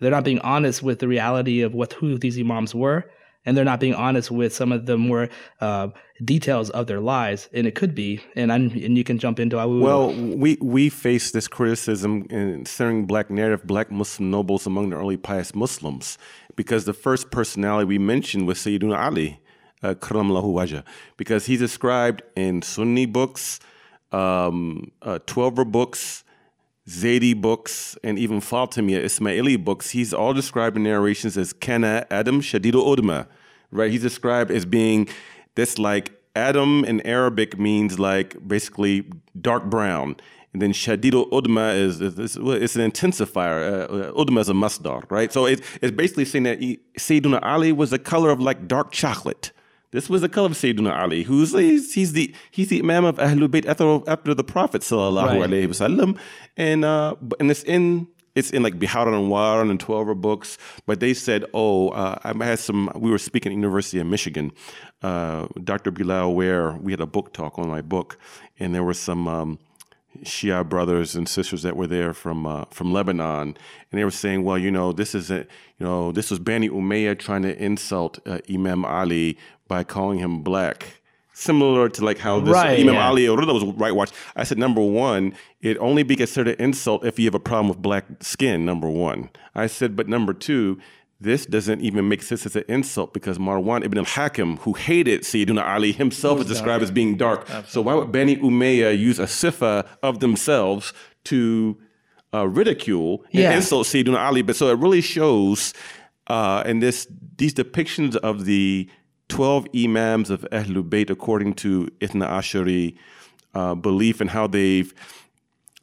[0.00, 3.10] They're not being honest with the reality of what who these imams were,
[3.46, 5.88] and they're not being honest with some of the more uh,
[6.22, 7.48] details of their lives.
[7.54, 9.58] And it could be, and I'm, and you can jump into.
[9.58, 9.80] Abu.
[9.80, 14.96] Well, we we face this criticism in centering black narrative, black Muslim nobles among the
[14.96, 16.18] early pious Muslims,
[16.56, 19.40] because the first personality we mentioned was Sayyidina Ali,
[19.82, 19.94] uh,
[21.16, 23.60] because he's described in Sunni books
[24.12, 26.24] um, uh, 12 books,
[26.88, 32.40] Zaidi books, and even Fatimiyya Ismaili books, he's all described in narrations as Kana Adam
[32.40, 33.26] Shadidu Udma,
[33.70, 33.90] right?
[33.90, 35.08] He's described as being
[35.56, 40.16] this like Adam in Arabic means like basically dark brown.
[40.52, 43.90] And then Shadidu Udma is, is, is, it's an intensifier.
[43.90, 45.32] Uh, Udma is a masdar, right?
[45.32, 49.50] So it, it's basically saying that Sayyidina Ali was the color of like dark chocolate.
[49.96, 53.16] This was the color of Sayyidina Ali, who's he's, he's the he's the Imam of
[53.16, 55.48] Ahlul Bayt after, after the Prophet sallallahu right.
[55.48, 56.18] alaihi wasallam,
[56.54, 60.58] and uh, and it's in it's in like Bihar Anwar and Twelver books.
[60.84, 62.90] But they said, oh, uh, I had some.
[62.94, 64.52] We were speaking at University of Michigan.
[65.00, 65.90] Uh, Dr.
[65.90, 68.18] Bilal Ware, we had a book talk on my book,
[68.60, 69.26] and there were some.
[69.26, 69.58] Um,
[70.24, 73.56] Shia brothers and sisters that were there from uh, from Lebanon, and
[73.92, 75.40] they were saying, "Well, you know, this is a,
[75.78, 79.36] you know, this was Bani Umayyah trying to insult uh, Imam Ali
[79.68, 81.00] by calling him black."
[81.38, 83.08] Similar to like how this right, Imam yeah.
[83.08, 84.14] Ali was whitewashed.
[84.36, 87.76] I said, number one, it only be considered insult if you have a problem with
[87.76, 88.64] black skin.
[88.64, 90.78] Number one, I said, but number two,
[91.20, 95.62] this doesn't even make sense as an insult because Marwan ibn al-Hakim, who hated Sayyidina
[95.62, 96.82] Ali himself, is described dark.
[96.82, 97.40] as being dark.
[97.40, 97.70] Absolutely.
[97.70, 100.92] So why would Bani Umayyah use a sifa of themselves
[101.24, 101.78] to
[102.34, 103.56] uh, ridicule and yeah.
[103.56, 104.42] insult Sayyidina Ali?
[104.42, 105.72] But so it really shows
[106.26, 108.88] uh, in this these depictions of the
[109.28, 112.96] 12 imams of Ahlul Bayt according to Ithna Ashari
[113.54, 114.94] uh, belief and how they've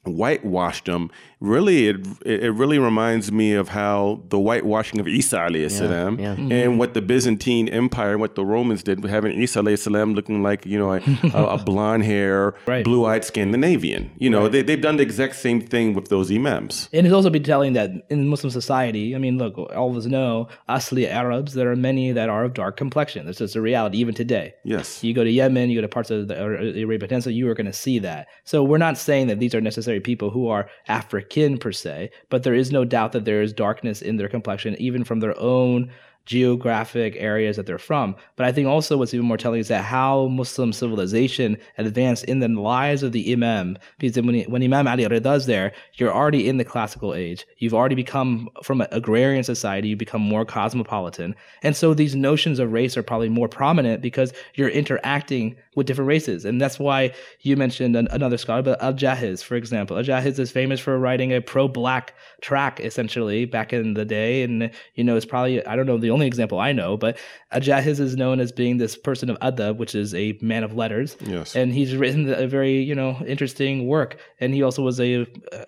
[0.05, 1.09] whitewashed them
[1.43, 6.29] really it it really reminds me of how the whitewashing of Isa alayhi salam yeah,
[6.29, 6.35] yeah.
[6.35, 6.51] mm-hmm.
[6.53, 10.13] and what the Byzantine Empire and what the Romans did with having Isa alayhi salam
[10.13, 11.01] looking like you know a,
[11.33, 12.85] a blonde hair right.
[12.85, 14.53] blue eyed Scandinavian you know right.
[14.53, 17.73] they, they've done the exact same thing with those imams and it's also been telling
[17.73, 21.75] that in Muslim society I mean look all of us know Asli Arabs there are
[21.75, 25.25] many that are of dark complexion this is a reality even today yes you go
[25.25, 27.99] to Yemen you go to parts of the Arabian Peninsula you are going to see
[27.99, 31.71] that so we're not saying that these are necessary people who are African kin per
[31.71, 35.19] se, but there is no doubt that there is darkness in their complexion, even from
[35.19, 35.89] their own
[36.25, 38.15] geographic areas that they're from.
[38.35, 42.39] But I think also what's even more telling is that how Muslim civilization advanced in
[42.39, 43.77] the lives of the Imam.
[43.97, 47.45] Because when, he, when Imam Ali Rida's there, you're already in the classical age.
[47.57, 51.35] You've already become, from an agrarian society, you become more cosmopolitan.
[51.63, 56.07] And so these notions of race are probably more prominent because you're interacting with different
[56.07, 56.45] races.
[56.45, 59.97] And that's why you mentioned an, another scholar, but Al Jahiz, for example.
[59.97, 64.43] Al Jahiz is famous for writing a pro black track, essentially, back in the day.
[64.43, 67.17] And, you know, it's probably, I don't know, the only example I know, but
[67.51, 70.75] Al Jahiz is known as being this person of adab, which is a man of
[70.75, 71.15] letters.
[71.21, 71.55] Yes.
[71.55, 74.17] And he's written a very, you know, interesting work.
[74.39, 75.25] And he also was a, uh,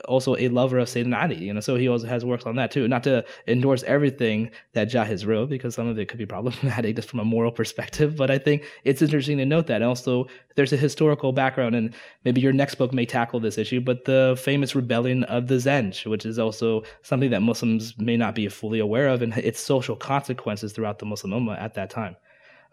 [0.07, 2.71] also a lover of Sayyidina Ali, you know, so he also has works on that
[2.71, 2.87] too.
[2.87, 7.09] Not to endorse everything that Jahiz wrote, because some of it could be problematic just
[7.09, 9.75] from a moral perspective, but I think it's interesting to note that.
[9.75, 11.93] And also, there's a historical background, and
[12.25, 16.05] maybe your next book may tackle this issue, but the famous rebellion of the Zenj,
[16.05, 19.95] which is also something that Muslims may not be fully aware of, and its social
[19.95, 22.17] consequences throughout the Muslim Ummah at that time.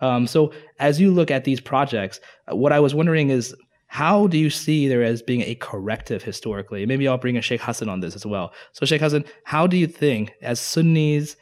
[0.00, 3.54] Um, so, as you look at these projects, what I was wondering is,
[3.86, 6.84] how do you see there as being a corrective historically?
[6.86, 8.52] Maybe I'll bring a Sheikh Hassan on this as well.
[8.72, 11.36] So, Sheikh Hassan, how do you think, as Sunnis,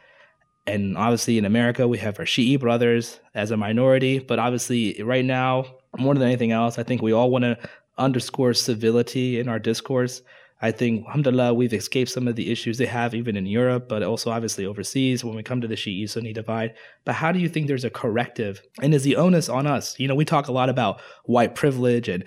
[0.66, 5.24] and obviously in America, we have our Shi'i brothers as a minority, but obviously right
[5.24, 5.64] now,
[5.98, 7.58] more than anything else, I think we all want to
[7.98, 10.22] underscore civility in our discourse.
[10.62, 14.02] I think, alhamdulillah, we've escaped some of the issues they have even in Europe, but
[14.02, 16.74] also obviously overseas when we come to the Shi'i Sunni divide.
[17.06, 18.60] But how do you think there's a corrective?
[18.82, 19.98] And is the onus on us?
[19.98, 22.24] You know, we talk a lot about white privilege and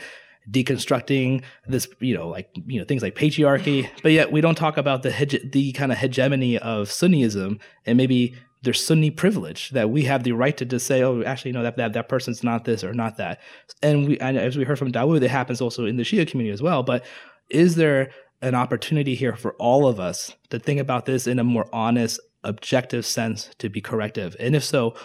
[0.49, 4.77] deconstructing this, you know, like, you know, things like patriarchy, but yet we don't talk
[4.77, 9.89] about the, hege- the kind of hegemony of Sunniism and maybe there's Sunni privilege that
[9.89, 12.63] we have the right to just say, oh, actually, no, that, that, that person's not
[12.63, 13.41] this or not that.
[13.81, 16.53] And we, and as we heard from Dawood, it happens also in the Shia community
[16.53, 16.81] as well.
[16.81, 17.05] But
[17.49, 21.43] is there an opportunity here for all of us to think about this in a
[21.43, 24.35] more honest, objective sense to be corrective?
[24.39, 24.95] And if so,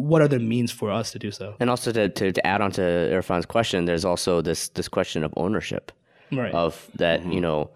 [0.00, 1.54] what are the means for us to do so?
[1.60, 5.24] And also to, to, to add on to Irfan's question, there's also this this question
[5.24, 5.92] of ownership.
[6.32, 6.54] Right.
[6.54, 7.32] Of that, mm-hmm.
[7.32, 7.70] you know,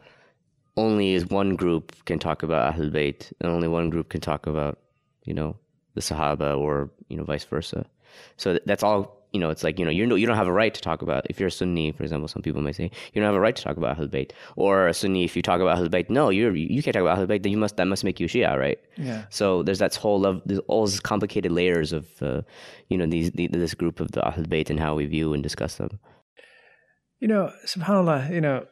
[0.76, 4.46] only is one group can talk about Ahlul Bayt and only one group can talk
[4.46, 4.78] about
[5.24, 5.56] you know,
[5.94, 7.86] the Sahaba or, you know, vice versa.
[8.36, 10.72] So that's all, you know, it's like, you know, you you don't have a right
[10.72, 13.24] to talk about, if you're a Sunni, for example, some people may say, you don't
[13.24, 14.30] have a right to talk about Ahlul Bayt.
[14.54, 17.18] Or a Sunni, if you talk about Ahlul Bayt, no, you're, you can't talk about
[17.18, 18.78] Ahlul Bayt, then you must, that must make you Shia, right?
[18.96, 19.24] Yeah.
[19.30, 22.42] So there's that whole, love, there's all these complicated layers of, uh,
[22.88, 25.42] you know, these, the, this group of the Ahlul Bayt and how we view and
[25.42, 25.98] discuss them.
[27.18, 28.66] You know, subhanAllah, you know,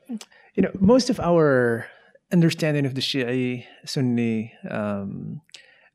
[0.55, 1.87] you know, most of our
[2.33, 5.41] understanding of the Shia Sunni um,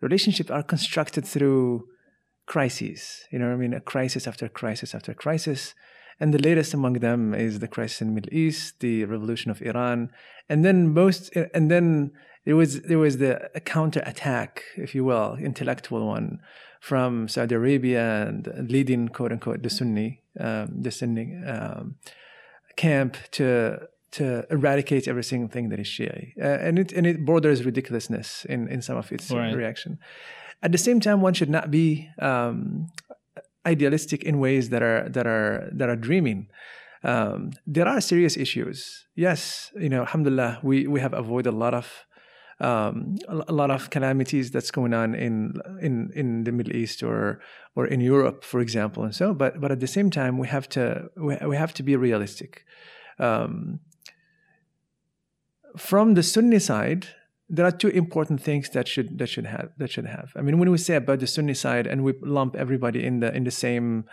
[0.01, 1.85] relationships are constructed through
[2.47, 3.27] crises.
[3.31, 5.75] You know, I mean, a crisis after crisis after crisis,
[6.19, 9.61] and the latest among them is the crisis in the Middle East, the revolution of
[9.61, 10.09] Iran,
[10.49, 12.11] and then most, and then
[12.45, 16.39] there was there was the counter attack, if you will, intellectual one
[16.79, 21.95] from Saudi Arabia and leading quote unquote the Sunni, um, the Sunni um,
[22.77, 27.25] camp to to eradicate every single thing that is Shia, uh, and it and it
[27.25, 29.53] borders ridiculousness in in some of its right.
[29.53, 29.99] reaction.
[30.63, 32.87] At the same time, one should not be um,
[33.65, 36.47] idealistic in ways that are that are that are dreaming.
[37.03, 39.05] Um, there are serious issues.
[39.15, 42.05] Yes, you know, alhamdulillah, we, we have avoided a lot of
[42.59, 47.39] um, a, lot of calamities that's going on in in in the Middle East or
[47.75, 49.33] or in Europe, for example, and so.
[49.33, 52.65] But but at the same time, we have to we, we have to be realistic.
[53.19, 53.79] Um,
[55.77, 57.07] from the Sunni side,
[57.49, 60.31] there are two important things that should that should have that should have.
[60.35, 63.33] I mean, when we say about the Sunni side and we lump everybody in the
[63.33, 64.05] in the same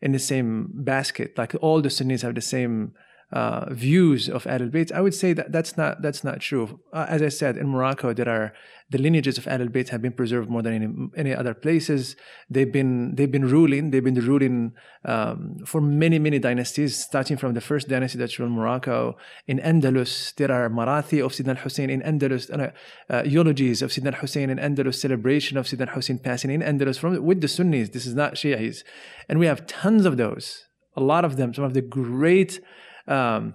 [0.00, 2.94] in the same basket, like all the Sunnis have the same
[3.32, 6.80] uh, views of Ahlul Bayt, I would say that that's not that's not true.
[6.92, 8.52] Uh, as I said, in Morocco, there are
[8.90, 12.14] the lineages of Ahlul Bayt have been preserved more than any, any other places.
[12.50, 13.90] They've been they've been ruling.
[13.90, 14.74] They've been ruling
[15.06, 19.16] um, for many many dynasties, starting from the first dynasty that ruled Morocco.
[19.46, 22.70] In Andalus, there are Marathi of Sidna Hussein in Andalus, uh,
[23.12, 27.24] uh, eulogies of Sidna Hussein in Andalus, celebration of Sidna Hussein passing in Andalus from
[27.24, 27.88] with the Sunnis.
[27.88, 28.84] This is not Shias,
[29.28, 30.66] and we have tons of those.
[30.94, 31.54] A lot of them.
[31.54, 32.60] Some of the great
[33.06, 33.54] um,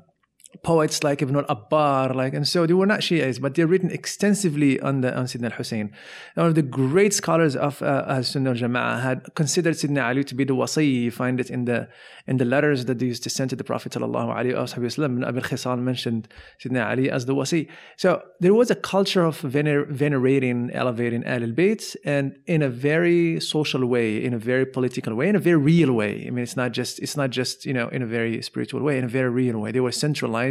[0.63, 4.79] poets like Ibn al-Abbar, like, and so they were not Shiites, but they're written extensively
[4.79, 5.91] on the on Sidna al-Hussein.
[6.35, 10.43] One of the great scholars of uh, Sunnah al-Jama'ah had considered Sidna Ali to be
[10.43, 10.91] the wasi.
[11.03, 11.87] You find it in the
[12.27, 15.25] in the letters that they used to send to the Prophet sallallahu alaihi wasallam.
[15.25, 16.27] Abu Khisal mentioned
[16.61, 17.69] Sidna Ali as the wasi.
[17.95, 23.85] So there was a culture of vener- venerating, elevating al-Bayt, and in a very social
[23.85, 26.25] way, in a very political way, in a very real way.
[26.27, 28.97] I mean, it's not just it's not just you know in a very spiritual way,
[28.97, 29.71] in a very real way.
[29.71, 30.46] They were centralized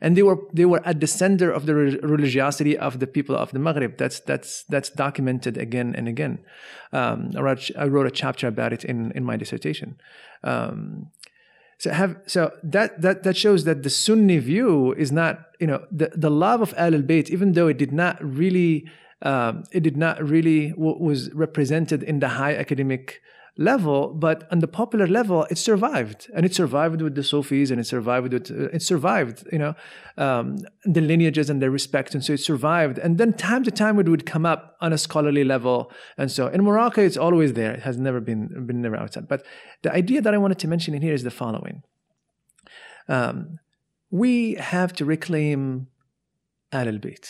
[0.00, 3.50] and they were they were at the center of the religiosity of the people of
[3.52, 3.98] the Maghreb.
[3.98, 6.38] That's that's that's documented again and again.
[6.92, 10.00] Um, I, wrote, I, wrote, a chapter about it in in my dissertation.
[10.42, 11.10] Um,
[11.78, 15.86] so have so that that that shows that the Sunni view is not you know
[15.90, 18.84] the the love of Al Bayt, even though it did not really
[19.22, 23.22] um, it did not really was represented in the high academic
[23.60, 27.78] level, but on the popular level, it survived, and it survived with the Sufis, and
[27.78, 29.74] it survived with uh, it survived, you know,
[30.16, 32.98] um, the lineages and their respect, and so it survived.
[32.98, 36.48] And then time to time, it would come up on a scholarly level, and so
[36.48, 37.72] in Morocco, it's always there.
[37.72, 39.28] It has never been been never outside.
[39.28, 39.44] But
[39.82, 41.82] the idea that I wanted to mention in here is the following:
[43.08, 43.58] um,
[44.10, 45.88] we have to reclaim
[46.72, 47.26] Al Bayt.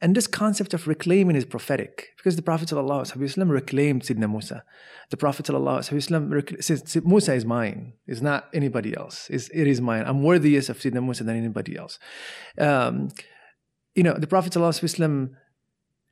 [0.00, 4.62] And this concept of reclaiming is prophetic because the Prophet ﷺ reclaimed Sidna Musa.
[5.08, 9.26] The Prophet ﷺ says, Musa is mine, it's not anybody else.
[9.30, 10.04] It's, it is mine.
[10.06, 11.98] I'm worthiest of Sidna Musa than anybody else.
[12.58, 13.08] Um,
[13.94, 15.30] you know, the Prophet ﷺ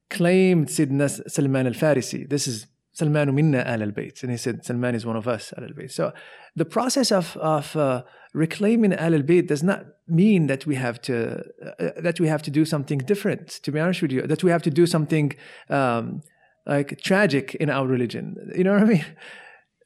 [0.09, 2.29] claimed Sidna Salman al Farisi.
[2.29, 4.23] This is Salman minna al bayt.
[4.23, 5.91] And he said, Salman is one of us, al bayt.
[5.91, 6.13] So
[6.57, 8.03] the process of, of uh,
[8.34, 11.44] reclaiming al bayt does not mean that we have to
[11.80, 13.48] uh, that we have to do something different.
[13.64, 15.34] To be honest with you, that we have to do something
[15.70, 16.22] um,
[16.66, 18.52] like tragic in our religion.
[18.56, 19.06] You know what I mean?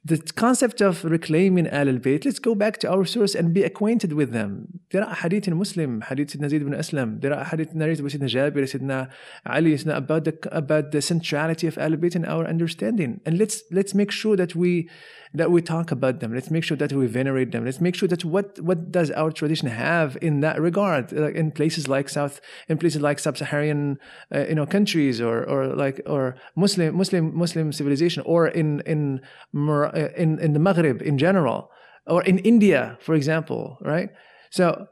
[0.06, 4.12] the concept of reclaiming Al Bayt, let's go back to our source and be acquainted
[4.12, 4.82] with them.
[4.92, 8.10] There are hadith in Muslim, hadith in Zayd ibn Arqam, there are hadith narrated by
[8.10, 9.10] Sayyidina Jabir, Sayyidina
[9.46, 13.22] Ali, about the, about the centrality of Al Bayt in our understanding.
[13.26, 14.90] And let's, let's make sure that we
[15.34, 16.34] that we talk about them.
[16.34, 17.66] Let's make sure that we venerate them.
[17.66, 21.52] Let's make sure that what what does our tradition have in that regard, like in
[21.52, 23.98] places like South, in places like sub-Saharan,
[24.34, 29.22] uh, you know, countries or or like or Muslim Muslim Muslim civilization, or in in
[29.56, 31.72] uh, in in the Maghreb in general,
[32.06, 34.10] or in India, for example, right?
[34.52, 34.88] So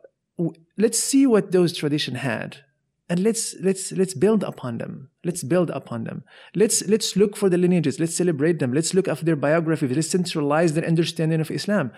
[0.78, 2.58] let's see what those tradition had
[3.12, 5.10] and let's let's let's build upon them.
[5.26, 6.24] Let's build upon them.
[6.56, 8.00] Let's let's look for the lineages.
[8.00, 8.72] Let's celebrate them.
[8.72, 9.94] Let's look after their biographies.
[9.94, 11.92] Let's centralize their understanding of islam.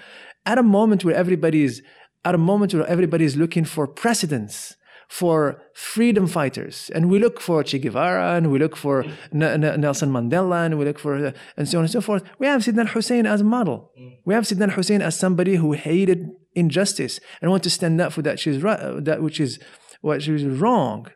[0.47, 1.84] At a moment where everybody is
[2.26, 4.76] at a moment where everybody is looking for precedents
[5.08, 9.12] for freedom fighters and we look for che guevara and we look for mm.
[9.34, 12.23] N- N- nelson mandela and we look for uh, and so on and so forth
[12.39, 13.91] we have sidna hussein as a model.
[13.99, 14.17] Mm.
[14.26, 18.21] We have sidna hussein as somebody who hated injustice and want to stand up for
[18.21, 19.60] that, she's right, uh, that which is
[20.03, 21.07] what she was wrong.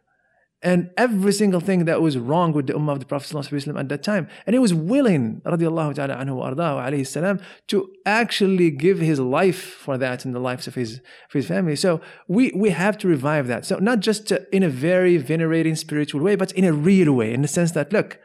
[0.63, 3.89] And every single thing that was wrong with the Ummah of the Prophet ﷺ at
[3.89, 4.27] that time.
[4.47, 10.25] And he was willing, ta'ala anhu ardahu salam, to actually give his life for that
[10.25, 11.75] in the lives of his, of his family.
[11.75, 13.67] So we, we have to revive that.
[13.67, 17.43] So not just in a very venerating spiritual way, but in a real way, in
[17.43, 18.17] the sense that, look,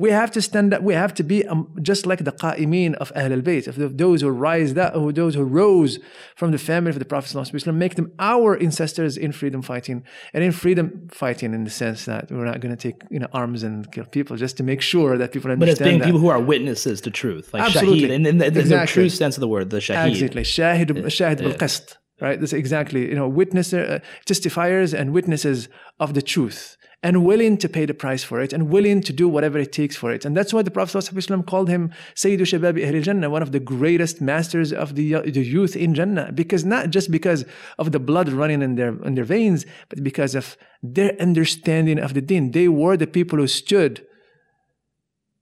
[0.00, 0.80] We have to stand up.
[0.90, 4.30] We have to be um, just like the qa'imin of Ahl al-Bayt, of those who
[4.30, 5.98] rise that, who those who rose
[6.36, 9.98] from the family of the Prophet ﷺ, make them our ancestors in freedom fighting,
[10.32, 13.28] and in freedom fighting in the sense that we're not going to take you know
[13.42, 16.06] arms and kill people just to make sure that people But it's understand being that.
[16.06, 18.08] people who are witnesses to truth, like Absolutely.
[18.08, 20.12] shaheed, in, in, the, in the true sense of the word, the shaheed.
[20.12, 20.42] Exactly.
[20.42, 20.88] Shahid,
[21.18, 21.96] shahid bil qist.
[22.22, 22.38] Right?
[22.38, 27.68] That's exactly, you know, witness, uh, testifiers and witnesses of the truth and willing to
[27.68, 30.24] pay the price for it and willing to do whatever it takes for it.
[30.24, 33.60] And that's why the Prophet ﷺ called him Sayyidu Shababi Ahl Jannah, one of the
[33.60, 36.30] greatest masters of the, uh, the youth in Jannah.
[36.30, 37.46] Because not just because
[37.78, 42.12] of the blood running in their, in their veins, but because of their understanding of
[42.12, 42.50] the deen.
[42.50, 44.06] They were the people who stood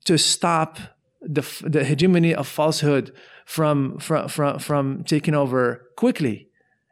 [0.04, 0.78] to stop
[1.20, 3.12] the, the hegemony of falsehood
[3.44, 6.47] from, from, from, from taking over quickly.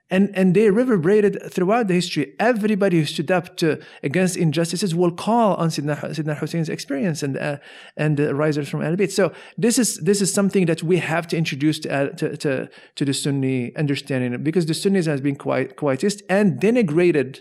[0.09, 2.34] And, and they reverberated throughout the history.
[2.38, 7.36] Everybody who stood up to, against injustices will call on Sidna, Sidna Hussein's experience and,
[7.36, 7.57] uh,
[7.96, 9.11] and the risers from Al Bayt.
[9.11, 12.70] So this is, this is something that we have to introduce to, uh, to, to,
[12.94, 17.40] to the Sunni understanding because the Sunnis has been quite, quietist and denigrated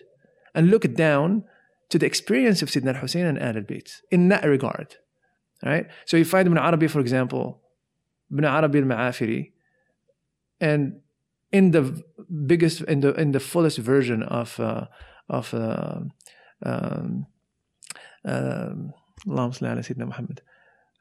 [0.55, 1.43] and looked down
[1.89, 4.95] to the experience of Sidna Hussein and Al Bayt in that regard.
[5.63, 5.85] Right?
[6.05, 7.61] So you find Ibn Arabi, for example,
[8.31, 9.51] Ibn Arabi al-Ma'afiri,
[10.59, 11.01] and
[11.52, 12.02] in the
[12.46, 14.86] biggest, in the in the fullest version of uh,
[15.28, 16.00] of uh,
[16.64, 17.26] um,
[18.24, 18.92] um,
[19.26, 20.42] Allahumma salli ala Sayyidina Muhammad,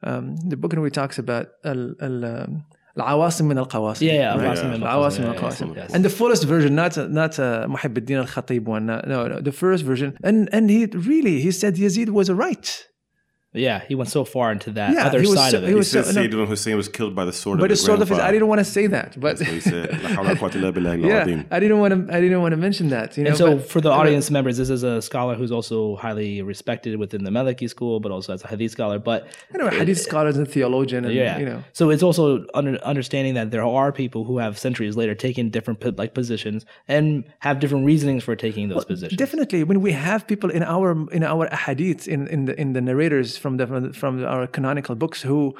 [0.03, 2.65] um, the book in which he talks about al al um,
[2.97, 4.39] العواصم من القواصم Yeah, yeah, right?
[4.39, 5.93] العواصم من العواصم القواصم, من yeah, القواصم yes.
[5.93, 9.83] and the fullest version not not uh, محب الدين الخطيب one no, no the first
[9.85, 12.87] version and and he really he said Yazid was right
[13.54, 15.70] Yeah, he went so far into that Yeah, other side so- of he it.
[15.70, 16.44] He was said so- no.
[16.44, 18.48] Hussein was killed by the sword but of it's his sort of his, I didn't
[18.48, 19.90] want to say that but he said.
[20.02, 21.42] "La hawla wa quwwata illa billahi yeah.
[21.50, 23.68] I didn't want to I didn't want to mention that you know and so, but-
[23.70, 27.68] for the audience members, this is a scholar who's also highly respected within the Maliki
[27.70, 28.98] school, but also as a Hadith scholar.
[28.98, 32.76] But you know hadith scholars and theologian and yeah, you know so it's also under,
[32.92, 37.60] understanding that there are people who have centuries later taken different like positions and have
[37.60, 39.16] different reasonings for taking those positions.
[39.18, 42.80] Definitely, when we have people in our in our ahadith in in the in the
[42.80, 43.66] narrators from, the,
[44.00, 45.54] from our canonical books who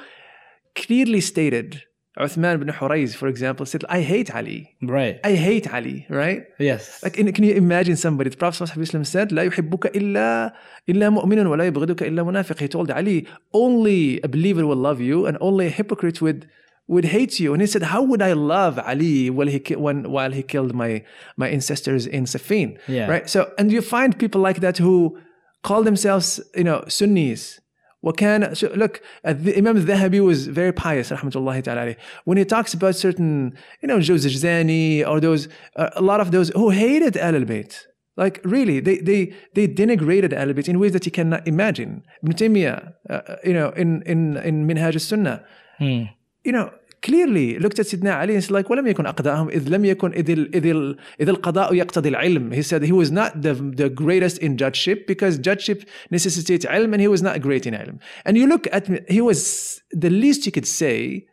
[0.81, 1.83] clearly stated
[2.25, 4.59] Uthman ibn Hurayz, for example, said, I hate Ali.
[4.81, 5.19] Right.
[5.23, 6.41] I hate Ali, right?
[6.69, 7.03] Yes.
[7.03, 8.29] Like, can you imagine somebody?
[8.29, 8.67] The Prophet
[9.15, 10.53] said, لا يحبك إلا,
[10.89, 12.57] إلا مؤمن ولا يبغضك إلا منافق.
[12.59, 16.47] He told Ali, only a believer will love you and only a hypocrite would,
[16.87, 17.53] would hate you.
[17.53, 21.03] And he said, how would I love Ali while he, when, while he killed my,
[21.35, 22.79] my ancestors in Siffin?
[22.87, 23.07] Yeah.
[23.07, 23.29] Right?
[23.29, 25.19] So, and you find people like that who
[25.63, 27.59] call themselves, you know, Sunnis
[28.05, 31.95] وكان so look the Imam al-Dhahabi was very pious rahmatullahi ta'ala
[32.25, 36.49] when he talks about certain you know Jawzajani or those uh, a lot of those
[36.49, 37.87] who hated Al-Bayt
[38.17, 42.03] like really they they they denigrated Al-Bayt in ways that you cannot imagine.
[42.23, 45.43] Ibn Taymiyyah uh, uh, you know in in in Minhaj al-Sunnah.
[45.79, 46.03] Hmm.
[46.45, 46.71] you know
[47.04, 50.30] clearly looked at Sidna Ali and said like ولم يكن أقداهم إذ لم يكن إذ
[50.30, 52.54] ال- إذ ال- إذ القضاء يقتضي العلم.
[52.54, 57.00] He said he was not the, the greatest in judgeship because judgeship necessitates ilm and
[57.00, 57.98] he was not great in ilm.
[58.26, 61.26] And you look at he was the least you could say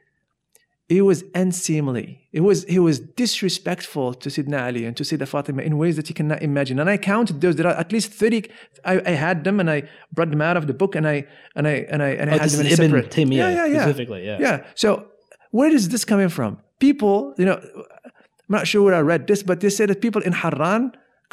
[0.89, 2.09] he was unseemly.
[2.31, 6.07] It was he was disrespectful to Sidna Ali and to Sidna Fatima in ways that
[6.07, 6.79] you cannot imagine.
[6.79, 7.57] And I counted those.
[7.57, 8.49] There are at least thirty.
[8.85, 9.83] I, I had them and I
[10.13, 11.25] brought them out of the book and I
[11.57, 13.11] and I and I and I Oh, had this them in is a Ibn separate.
[13.11, 13.81] Taymiyyah yeah, yeah, yeah.
[13.81, 14.38] specifically, yeah.
[14.39, 14.63] yeah.
[14.75, 15.07] So
[15.59, 16.53] where is this coming from?
[16.86, 17.59] People, you know,
[18.46, 20.82] I'm not sure where I read this, but they said that people in Harran,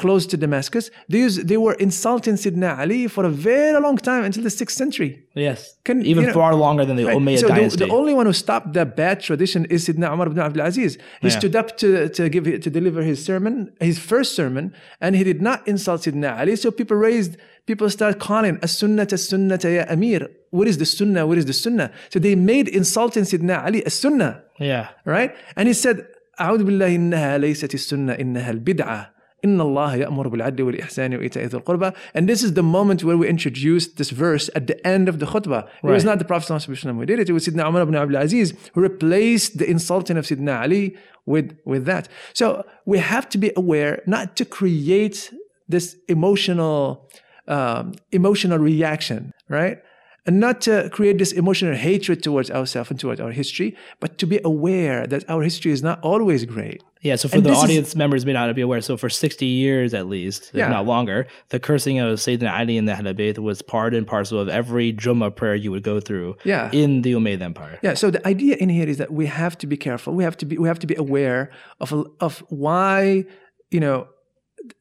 [0.04, 4.24] close to Damascus, they, used, they were insulting Sidna Ali for a very long time
[4.24, 5.12] until the sixth century.
[5.36, 5.60] Yes.
[5.84, 7.18] Can- Even you know- far longer than the Right.
[7.18, 7.48] Umayyad so
[7.78, 10.94] the, the only one who stopped that bad tradition is Sidna Umar ibn Abdul Aziz.
[11.24, 11.40] He Yeah.
[11.40, 13.54] stood up to, to give to deliver his sermon,
[13.92, 14.66] his first sermon,
[15.04, 16.56] and he did not insult Sidna Ali.
[16.56, 17.34] So people raised,
[17.69, 20.29] people started calling as sunnah as sunnah ya Amir.
[20.51, 21.27] What is the sunnah?
[21.27, 21.91] What is the sunnah?
[22.11, 24.89] So they made insulting Sidna Ali a sunnah, yeah.
[25.05, 25.35] right?
[25.57, 26.07] And he said,
[26.41, 29.15] أعوذ بالله إنها ليست السنة إنها البدعة.
[29.45, 31.93] إن الله يأمر بالعدل والإحسان وإيتاء ذي القربى.
[32.15, 35.27] And this is the moment where we introduced this verse at the end of the
[35.27, 35.69] khutbah.
[35.83, 36.13] It was Right.
[36.13, 37.29] not the Prophet ﷺ who did it.
[37.29, 40.97] It was Sidna Umar ibn Abdul Aziz who replaced the insulting of Sidna Ali
[41.27, 42.09] with, with that.
[42.33, 45.31] So we have to be aware not to create
[45.69, 47.09] this emotional,
[47.50, 49.78] um, emotional reaction, right?
[50.26, 54.28] And not to create this emotional hatred towards ourselves and towards our history, but to
[54.28, 56.84] be aware that our history is not always great.
[57.02, 59.10] Yeah, so for And the this is- audience members may not be aware, so for
[59.10, 60.66] 60 years at least, Yeah.
[60.66, 64.38] if not longer, the cursing of Sayyidina Ali in the Ahl was part and parcel
[64.40, 66.70] of every Jummah prayer you would go through Yeah.
[66.74, 67.80] in the Umayyad Empire.
[67.82, 67.94] Yeah.
[67.96, 70.14] So the idea in here is that we have to be careful.
[70.14, 71.90] We have to be we have to be aware of
[72.20, 73.24] of why
[73.72, 74.08] you know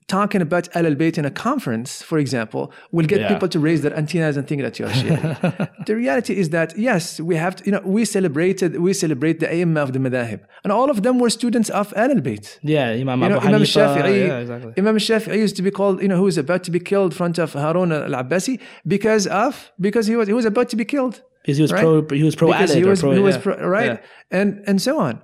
[0.09, 3.29] talking about Al Bayt in a conference, for example, will get Yeah.
[3.33, 5.69] people to raise their antennas and think that you're Shia.
[5.87, 9.47] the reality is that yes, we have to, you know, we celebrated, we celebrate the
[9.47, 12.59] Aimma of the Madahib, and all of them were students of Al Bayt.
[12.63, 13.97] Yeah, Imam You know, Abu Imam Hanifa.
[13.97, 14.73] Shafi'i, Yeah, exactly.
[14.79, 17.17] Imam Shafi'i used to be called, you know, who was about to be killed in
[17.21, 18.55] front of Harun al-Abbasi
[18.87, 21.83] because of because he was he was about to be killed Because he was right?
[21.83, 24.39] pro, he was pro because he was pro, he was pro, right Yeah.
[24.39, 25.15] and and so on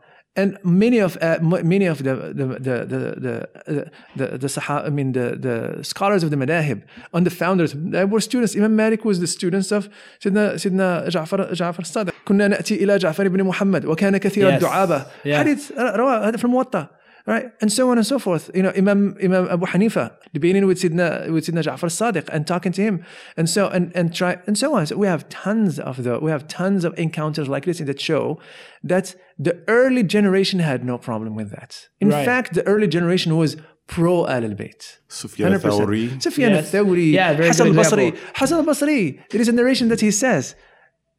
[0.42, 0.50] and
[0.84, 3.34] many of uh, m- many of the the the the the
[3.74, 3.78] the,
[4.20, 5.56] the, the Saha- I mean the the
[5.92, 6.80] scholars of the madahib
[7.16, 9.84] and the founders they were students Imam Malik was the students of
[10.24, 14.54] سيدنا سيدنا جعفر جعفر الصادق كنا نأتي إلى جعفر بن محمد وكان كثير Yes.
[14.54, 15.30] الدعابة Yeah.
[15.34, 16.88] حديث رواه هذا في الموطأ
[17.27, 17.47] right?
[17.61, 18.51] And so on and so forth.
[18.55, 22.73] You know, Imam Imam Abu Hanifa debating with Sidna with Sidna Ja'far Sadiq and talking
[22.73, 23.05] to him,
[23.37, 24.87] and so and and try and so on.
[24.87, 28.01] So we have tons of the we have tons of encounters like this in that
[28.01, 28.39] show
[28.83, 31.89] that the early generation had no problem with that.
[32.01, 32.25] In right.
[32.25, 33.57] fact, the early generation was
[33.87, 34.99] pro Al Bayt.
[35.09, 36.23] Sufyan al-Thawri.
[36.23, 36.75] Sufyan yes.
[36.75, 37.13] al-Thawri.
[37.13, 38.17] Yeah, very Hassan al-Basri.
[38.35, 39.21] Hassan al-Basri.
[39.33, 40.55] It is a narration that he says.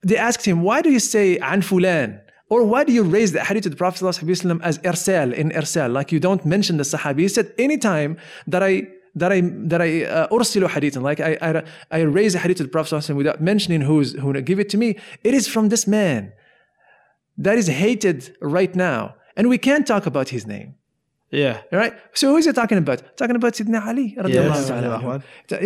[0.03, 2.21] They asked him, why do you say an fulan?
[2.49, 5.91] Or why do you raise the hadith of the Prophet ﷺ as irsal in irsal
[5.91, 8.17] like you don't mention the sahabi he said anytime
[8.47, 8.73] that I
[9.15, 9.41] that I
[9.71, 12.95] that I uh, ursilu hadith like I, I I raise a hadith of the Prophet
[12.95, 14.89] ﷺ without mentioning who's who give it to me
[15.23, 16.33] it is from this man
[17.45, 20.69] that is hated right now and we can't talk about his name
[21.31, 21.61] Yeah.
[21.81, 21.93] Right?
[22.13, 22.99] So who is he talking about?
[23.17, 24.69] Talking about Sidna Ali Yes.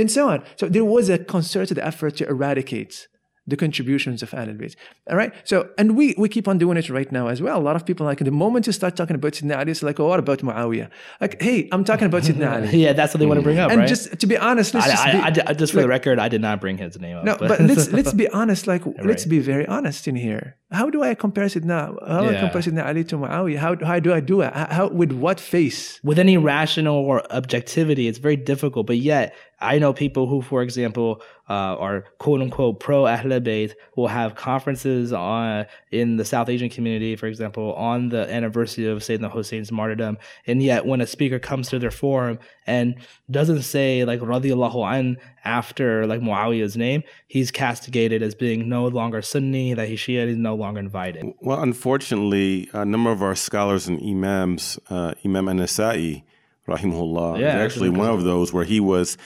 [0.02, 0.40] and so on.
[0.60, 3.08] So there was a concerted effort to eradicate
[3.50, 4.76] the contributions of Ahlul Bayt.
[5.10, 5.34] All right?
[5.44, 7.58] So, and we, we keep on doing it right now as well.
[7.60, 10.00] A lot of people, like, the moment you start talking about Sidna Ali, it's like,
[10.00, 10.90] oh, what about Muawiyah?
[11.20, 12.84] Like, hey, I'm talking about Sidna Ali.
[12.84, 13.90] Yeah, that's what they want to bring up, And right?
[13.90, 16.42] just to be honest, let's I, just I, I just for the record, I did
[16.42, 17.24] not bring his name up.
[17.26, 18.68] no, but let's let's be honest.
[18.68, 20.58] Like, let's be very honest in here.
[20.72, 21.96] How do I compare Sidna?
[22.08, 23.58] How do I compare Sidna Ali to Muawiyah?
[23.58, 24.54] How, how do I do it?
[24.54, 26.00] How with what face?
[26.04, 28.86] with any rational or objectivity, it's very difficult.
[28.88, 33.74] But yet, I know people who, for example, uh, are quote unquote pro Ahl Bayt
[33.96, 39.00] will have conferences on in the South Asian community, for example, on the anniversary of
[39.00, 40.18] Sayyidina Hussein's martyrdom.
[40.48, 42.96] And yet, when a speaker comes to their forum and
[43.30, 49.22] doesn't say like radiallahu an after like Muawiyah's name, he's castigated as being no longer
[49.22, 51.34] Sunni, that he's Shia, he's no longer invited.
[51.42, 56.24] Well, unfortunately, a number of our scholars and imams, uh, Imam An-Nasa'i,
[56.68, 59.18] rahimahullah, Yeah, is actually one of those where he was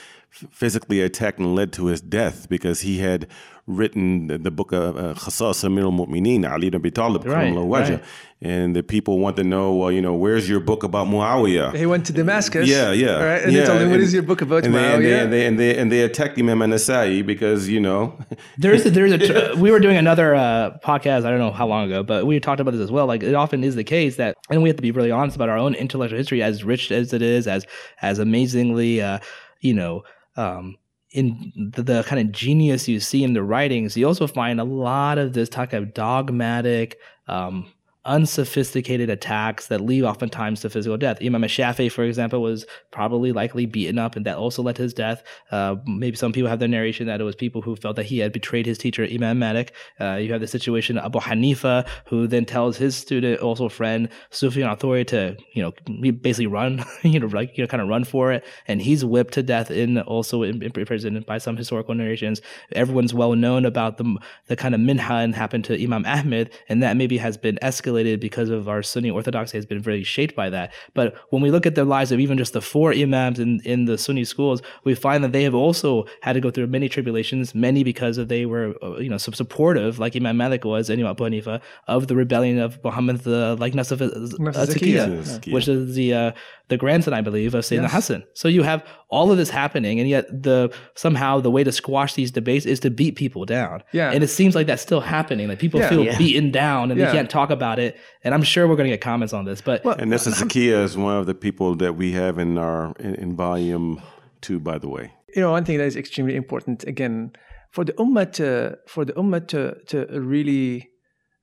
[0.50, 3.28] physically attacked and led to his death because he had
[3.66, 8.02] written the, the book of uh, Khasa'is Amir al-Mu'mineen, Ali ibn Abi Talib, Right,
[8.42, 11.74] and the people want to know, well, you know, where's your book about Muawiyah?
[11.74, 12.68] He went to Damascus.
[12.68, 13.22] Yeah, yeah.
[13.22, 15.08] Right, and yeah, they told him, "What is your book about and they, and, they,
[15.08, 18.18] Muawiyah?" and, they, and, they, and they attacked Imam An-Nasa'i because, you know,
[18.58, 21.86] There's a, there's a we were doing another uh, podcast I don't know how long
[21.86, 23.06] ago, but we talked about this as well.
[23.06, 25.48] Like it often is the case that, and we have to be really honest about
[25.48, 27.66] our own intellectual history, as rich as it is, as
[28.02, 29.20] as amazingly, uh,
[29.60, 30.02] you know.
[30.36, 30.76] Um,
[31.10, 34.64] in the, the kind of genius you see in the writings, you also find a
[34.64, 37.72] lot of this type of dogmatic, um,
[38.06, 41.18] unsophisticated attacks that lead oftentimes to physical death.
[41.22, 44.92] Imam Shafi, for example, was probably likely beaten up, and that also led to his
[44.92, 45.22] death.
[45.50, 48.18] Uh, maybe some people have the narration that it was people who felt that he
[48.18, 49.72] had betrayed his teacher, Imam Malik.
[49.98, 54.68] Uh, you have the situation Abu Hanifa, who then tells his student, also friend, Sufyan
[54.68, 58.32] al-Thawri to, you know, basically run, you know, like, you know, kind of run for
[58.32, 58.44] it.
[58.68, 62.42] And he's whipped to death in also in, in prison by some historical narrations.
[62.72, 66.96] Everyone's well known about the, the kind of mihna happened to Imam Ahmed, and that
[66.96, 70.72] maybe has been escalated because of our Sunni orthodoxy has been very shaped by that.
[70.94, 73.84] But when we look at the lives of even just the four imams in, in
[73.84, 77.54] the Sunni schools, we find that they have also had to go through many tribulations,
[77.54, 81.10] many because of they were, uh, you know, supportive, like Imam Malik was, and Imam
[81.10, 85.18] Abu Hanifa, of the rebellion of Muhammad, the like Nafs uh, Zakiyya.
[85.22, 85.52] Zakiyya.
[85.52, 86.32] which is the uh,
[86.68, 87.92] the grandson, I believe, of Sayyidina Yes.
[87.92, 88.24] Hassan.
[88.32, 92.14] So you have all of this happening, and yet the somehow the way to squash
[92.14, 93.82] these debates is to beat people down.
[93.92, 94.10] Yeah.
[94.12, 95.46] and it seems like that's still happening.
[95.48, 95.88] Like people Yeah.
[95.90, 96.16] feel Yeah.
[96.18, 97.06] beaten down, and Yeah.
[97.06, 97.96] they can't talk about it.
[98.22, 100.82] And I'm sure we're going to get comments on this, but and this is Zakiya
[100.84, 104.00] is one of the people that we have in our in, in volume
[104.40, 105.12] two, by the way.
[105.36, 107.32] you know, one thing that is extremely important again
[107.72, 109.60] for the ummah to for the ummah to
[109.90, 110.88] to really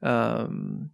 [0.04, 0.90] um,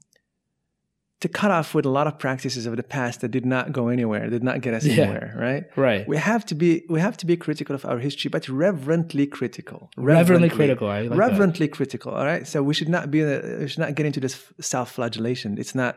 [1.19, 3.87] to cut off with a lot of practices of the past that did not go
[3.87, 4.93] anywhere, did not get us Yeah.
[5.03, 5.63] anywhere, right?
[5.75, 9.25] right, We have to be we have to be critical of our history, but reverently
[9.25, 9.79] critical.
[9.97, 10.87] reverently critical.
[10.87, 11.17] I like that.
[11.17, 12.11] reverently critical.
[12.13, 13.19] All right, so we should not be
[13.61, 15.57] we should not get into this self-flagellation.
[15.57, 15.93] It's not,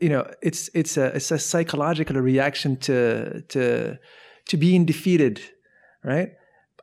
[0.00, 3.98] you know, it's it's a it's a psychological reaction to to
[4.48, 5.40] to being defeated,
[6.04, 6.30] right?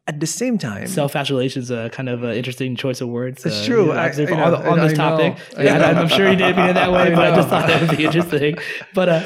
[0.10, 3.46] At the same time, self-flagellation is a kind of an interesting choice of words.
[3.46, 3.86] It's uh, true.
[3.88, 5.32] you know, I- I for- know, on, on this know, topic.
[5.58, 5.86] I Yeah, know.
[6.02, 7.96] I'm sure you didn't mean it that way, I but I just thought that would
[7.98, 8.58] be interesting.
[8.96, 9.22] But uh,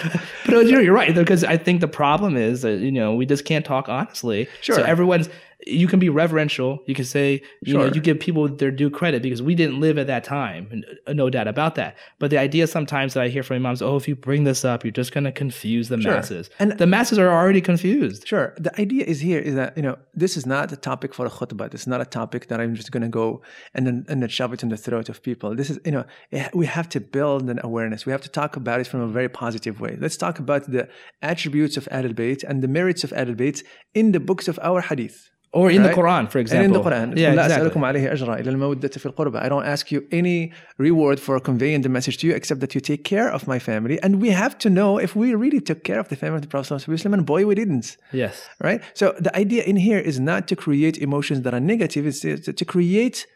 [0.45, 3.45] but you're, you're right because I think the problem is that you know we just
[3.45, 4.47] can't talk honestly.
[4.61, 4.75] Sure.
[4.75, 5.29] So everyone's
[5.67, 6.79] you can be reverential.
[6.87, 9.97] You can say you know you give people their due credit because we didn't live
[9.97, 11.95] at that time, uh, no doubt about that.
[12.19, 14.83] But the idea sometimes that I hear from imams, oh, if you bring this up,
[14.83, 16.11] you're just going to confuse the Sure.
[16.13, 18.27] masses, And- the masses are already confused.
[18.27, 18.53] Sure.
[18.57, 21.29] The idea is here is that you know this is not a topic for a
[21.29, 21.69] khutbah.
[21.71, 23.41] This is not a topic that I'm just going to go
[23.73, 25.55] and then and then shove it in the throat of people.
[25.55, 28.05] This is you know eh, we have to build an awareness.
[28.05, 29.97] We have to talk about it from a very positive way.
[29.99, 30.87] Let's talk about the
[31.21, 34.81] attributes of Ahlul Bayt and the merits of Ahlul Bayt in the books of our
[34.81, 35.95] hadith or in right?
[35.95, 36.65] the Quran, for example.
[36.65, 39.39] And in the Quran, yeah, exactly.
[39.39, 42.81] I don't ask you any reward for conveying the message to you except that you
[42.81, 44.01] take care of my family.
[44.01, 46.47] And we have to know if we really took care of the family of the
[46.47, 47.97] Prophet and boy, we didn't.
[48.11, 48.49] Yes.
[48.59, 48.81] Right?
[48.95, 52.65] So the idea in here is not to create emotions that are negative, it's to
[52.65, 53.27] create,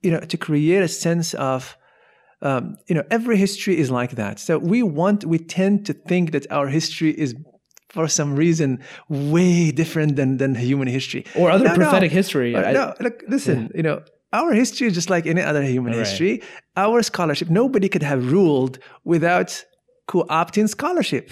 [0.00, 1.76] you know, to create a sense of,
[2.40, 4.40] um, you know, every history is like that.
[4.40, 7.34] So we want, we tend to think that our history is
[7.94, 8.68] for some reason,
[9.08, 11.76] way different than than human history Or other No, no.
[11.80, 12.50] prophetic history.
[12.56, 13.98] Uh, I- no, look, listen, you know.
[14.40, 16.00] Our history is just like any other human Right.
[16.04, 16.34] history.
[16.84, 18.74] Our scholarship, nobody could have ruled
[19.12, 19.50] without
[20.12, 21.26] co-opting scholarship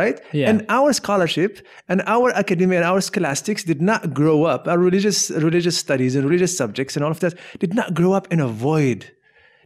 [0.00, 0.18] right?
[0.32, 0.50] Yeah.
[0.50, 1.52] And our scholarship
[1.88, 4.66] and our academia and our scholastics did not grow up.
[4.66, 8.26] Our religious religious studies and religious subjects and all of that did not grow up
[8.34, 9.00] in a void,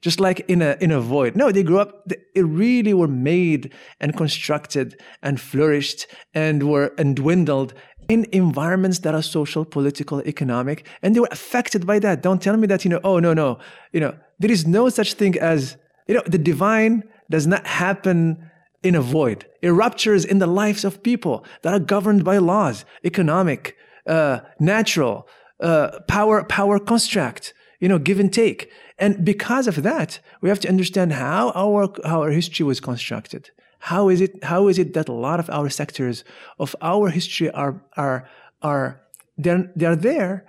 [0.00, 1.36] just like in a in a void.
[1.36, 2.06] No, they grew up.
[2.06, 7.74] They really were made and constructed and flourished and were and dwindled
[8.08, 12.22] in environments that are social, political, economic, and they were affected by that.
[12.22, 13.00] Don't tell me that you know.
[13.04, 13.58] Oh no, no,
[13.92, 15.76] you know there is no such thing as
[16.06, 18.50] you know the divine does not happen
[18.82, 19.46] in a void.
[19.62, 23.76] It ruptures in the lives of people that are governed by laws, economic,
[24.06, 25.28] uh, natural,
[25.60, 28.70] uh, power, power construct, you know, give and take.
[28.98, 33.50] And because of that, we have to understand how our, how our history was constructed.
[33.80, 36.22] How is it, how is it that a lot of our sectors
[36.58, 38.28] of our history are, are,
[38.62, 39.00] are,
[39.38, 40.46] they're, they're there,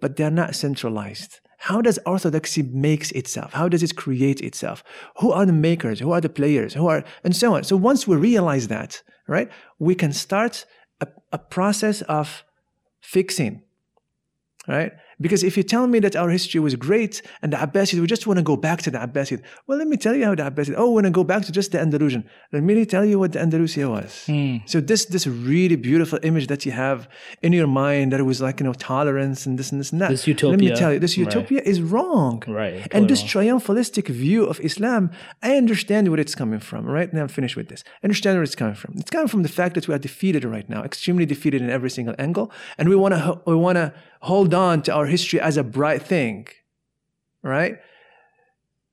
[0.00, 1.40] but they're not centralized.
[1.58, 3.52] How does orthodoxy makes itself?
[3.52, 4.84] How does it create itself?
[5.18, 5.98] Who are the makers?
[5.98, 6.74] Who are the players?
[6.74, 7.64] Who are and so on.
[7.64, 9.50] So once we realize that, right,
[9.80, 10.64] we can start
[11.00, 12.44] a, a process of
[13.00, 13.62] fixing,
[14.68, 14.92] right?
[15.20, 18.26] Because if you tell me that our history was great and the Abbasids, we just
[18.26, 19.42] want to go back to the Abbasid.
[19.66, 20.74] Well, let me tell you how the Abbasid.
[20.76, 22.24] Oh, we want to go back to just the Andalusian.
[22.52, 24.24] Let me tell you what the Andalusia was.
[24.26, 24.56] Hmm.
[24.66, 27.08] So this this really beautiful image that you have
[27.42, 30.00] in your mind that it was like you know tolerance and this and this and
[30.00, 30.10] that.
[30.10, 30.50] This utopia.
[30.50, 31.26] Let me tell you, this Right.
[31.26, 32.42] utopia is wrong.
[32.46, 35.10] Right, And this triumphalistic view of Islam,
[35.42, 36.80] I understand where it's coming from.
[36.98, 37.82] Right now, I'm finished with this.
[38.02, 38.94] I understand where it's coming from.
[38.96, 41.90] It's coming from the fact that we are defeated right now, extremely defeated in every
[41.90, 42.46] single angle,
[42.78, 43.86] and we want to we want to
[44.20, 46.46] hold on to our history as a bright thing,
[47.42, 47.78] right?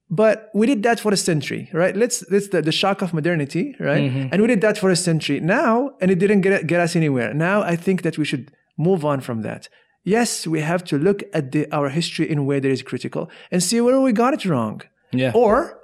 [0.08, 1.96] But we did that for a century, right?
[1.96, 4.04] Let's let's the, the shock of modernity, right?
[4.10, 4.28] Mm-hmm.
[4.32, 5.40] And we did that for a century.
[5.40, 7.34] Now, and it didn't get get us anywhere.
[7.34, 9.68] Now, I think that we should move on from that.
[10.04, 13.28] Yes, we have to look at the, our history in a way that is critical
[13.50, 15.32] and see where we got it wrong, Yeah.
[15.34, 15.80] or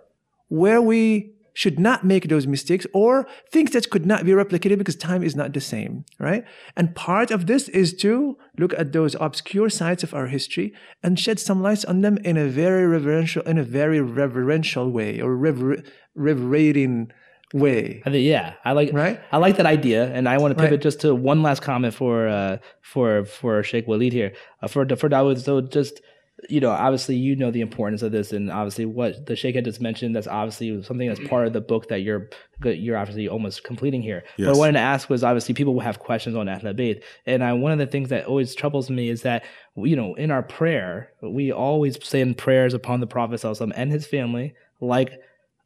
[0.48, 4.96] where we should not make those mistakes, or things that could not be replicated because
[4.96, 6.44] time is not the same, right?
[6.76, 10.72] And part of this is to look at those obscure sides of our history
[11.02, 15.20] and shed some lights on them in a very reverential, in a very reverential way,
[15.20, 15.82] or rever-
[16.14, 17.10] reverencing
[17.54, 18.02] way.
[18.06, 19.20] I think yeah, I like Right?
[19.30, 20.82] I like that idea, and I want to pivot Right.
[20.82, 24.32] just to one last comment for uh, for for Sheikh Walid here
[24.62, 25.38] uh, for for Dawood.
[25.42, 26.00] So just
[26.48, 29.64] you know, obviously you know the importance of this, and obviously what the Sheikh had
[29.64, 30.14] just mentioned.
[30.16, 32.30] That's obviously something that's part of the book that you're
[32.64, 34.24] you're obviously almost completing here.
[34.48, 37.44] What I wanted to ask was obviously people will have questions on Ahl Bayt, and
[37.44, 39.44] I, one of the things that always troubles me is that
[39.76, 43.72] you know in our prayer we always send prayers upon the Prophet Sallallahu Alaihi Wasallam
[43.76, 45.12] and his family, like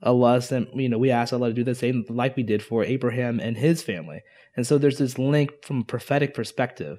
[0.02, 2.84] Allah sent, you know, we asked Allah to do the same like we did for
[2.84, 4.22] Abraham and his family.
[4.56, 6.98] And so there's this link from a prophetic perspective.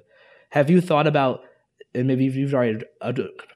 [0.50, 1.42] Have you thought about,
[1.94, 2.84] and maybe you've already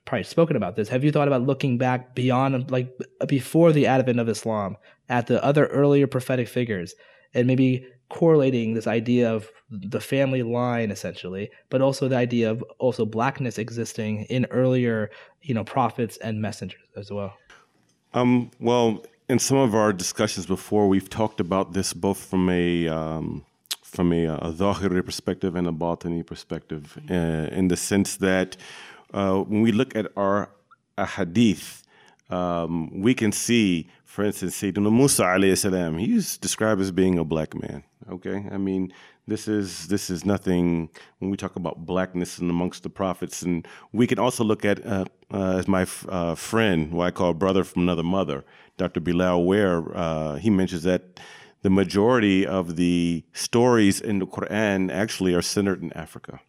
[0.05, 2.93] probably spoken about this, have you thought about looking back beyond, like
[3.27, 4.77] before the advent of Islam,
[5.09, 6.95] at the other earlier prophetic figures
[7.35, 12.63] and maybe correlating this idea of the family line essentially, but also the idea of
[12.79, 15.11] also blackness existing in earlier,
[15.43, 17.35] you know, prophets and messengers as well?
[18.15, 22.89] Um, well, in some of our discussions before, we've talked about this both from a
[22.89, 23.47] um,
[23.93, 27.15] from a, a Zahiri perspective and a Batini perspective, uh,
[27.59, 28.57] in the sense that
[29.13, 30.51] uh, when we look at our
[30.99, 31.83] hadith,
[32.31, 37.25] um, we can see, for instance, Sayyidina Musa alayhi salam, he's described as being a
[37.25, 37.85] black man.
[38.11, 38.93] Okay, I mean,
[39.29, 40.89] this is this is nothing
[41.19, 44.85] when we talk about blackness and amongst the prophets, and we can also look at
[44.87, 48.45] uh, uh, as my uh, friend, who I call brother from another mother,
[48.79, 49.01] Dr.
[49.01, 49.85] Bilal Ware.
[49.95, 51.21] Uh, he mentions that
[51.63, 56.41] the majority of the stories in the Quran actually are centered in Africa.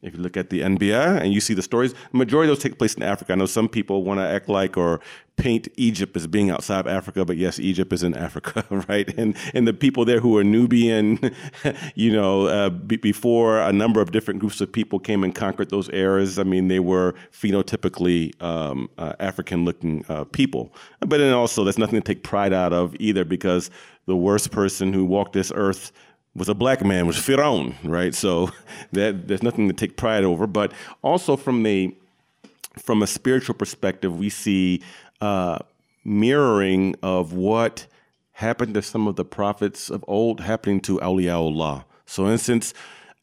[0.00, 2.62] If you look at the Anbiya and you see the stories, the majority of those
[2.62, 3.32] take place in Africa.
[3.32, 5.00] I know some people want to act like or
[5.34, 9.12] paint Egypt as being outside of Africa, but yes, Egypt is in Africa, right?
[9.18, 11.18] And and the people there who are Nubian,
[11.96, 15.70] you know, uh, b- before a number of different groups of people came and conquered
[15.70, 16.38] those areas.
[16.38, 20.72] I mean, they were phenotypically um, uh, African-looking uh, people.
[21.00, 23.68] But then also, that's nothing to take pride out of either, because
[24.08, 25.92] the worst person who walked this earth
[26.34, 28.14] was a black man, was Firaun, right?
[28.14, 28.50] So
[28.92, 30.46] that there's nothing to take pride over.
[30.46, 31.94] But also from the
[32.78, 34.82] from a spiritual perspective, we see
[35.20, 35.58] uh,
[36.04, 37.86] mirroring of what
[38.32, 41.84] happened to some of the prophets of old happening to awliyaullah.
[42.06, 42.72] So, in instance,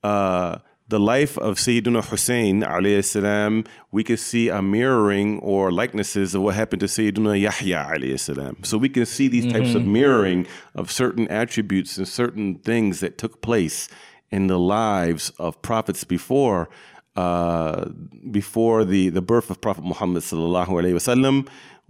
[0.03, 6.35] uh, the life of Sayyidina Hussein alayhi salam, we can see a mirroring or likenesses
[6.35, 8.63] of what happened to Sayyidina Yahya alayhi salam.
[8.63, 9.77] So we can see these types mm-hmm.
[9.77, 13.87] of mirroring of certain attributes and certain things that took place
[14.29, 16.69] in the lives of prophets before
[17.15, 17.85] uh,
[18.29, 21.47] before the, the birth of Prophet Muhammad sallallahu alaihi wasallam.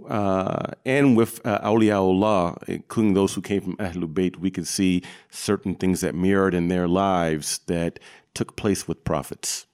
[0.08, 5.02] Uh, and with uh, awliyaullah, including those who came from Ahlul Bayt, we can see
[5.30, 8.00] certain things that mirrored in their lives that
[8.36, 9.66] took place with prophets.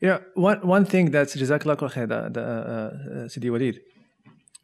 [0.00, 3.80] Know, one, one thing that's Jazakallah khair, the, the uh, Sidi Walid,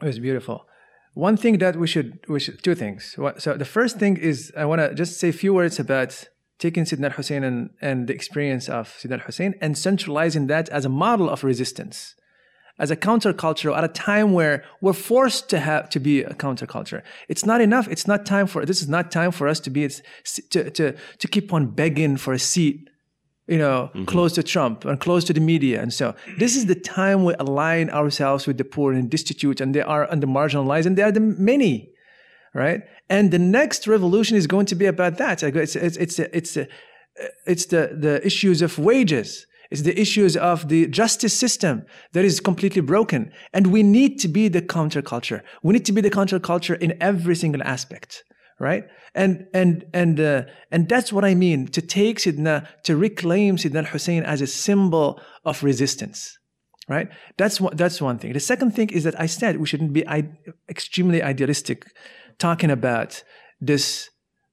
[0.00, 0.66] was beautiful.
[1.14, 3.16] One thing that we should, we should, two things.
[3.38, 6.84] So the first thing is I want to just say a few words about taking
[6.84, 11.28] Sidna Hussein and, and the experience of Sidna Hussein and centralizing that as a model
[11.30, 12.14] of resistance
[12.78, 17.02] as a counterculture at a time where we're forced to have to be a counterculture.
[17.28, 17.86] It's not enough.
[17.88, 19.88] It's not time for this is not time for us to be
[20.50, 22.88] to to to keep on begging for a seat,
[23.46, 24.04] you know, mm-hmm.
[24.04, 25.82] close to Trump and close to the media.
[25.82, 29.74] And so this is the time we align ourselves with the poor and destitute, and
[29.74, 31.90] they are the marginalized, and they are the many,
[32.54, 32.82] right?
[33.10, 35.42] And the next revolution is going to be about that.
[35.42, 36.72] It's it's it's it's, it's,
[37.46, 42.38] it's the the issues of wages it's the issues of the justice system that is
[42.38, 43.32] completely broken.
[43.52, 45.42] And we need to be the counterculture.
[45.64, 48.22] We need to be the counterculture in every single aspect,
[48.59, 48.85] right?
[49.15, 53.87] And, and, and, uh, and that's what I mean to take Sidna, to reclaim Sidna
[53.87, 56.37] Hussein as a symbol of resistance,
[56.87, 57.09] right?
[57.37, 58.33] That's one, that's one thing.
[58.33, 60.05] The second thing is that I said we shouldn't be
[60.69, 61.85] extremely idealistic
[62.37, 63.23] talking about
[63.61, 64.09] this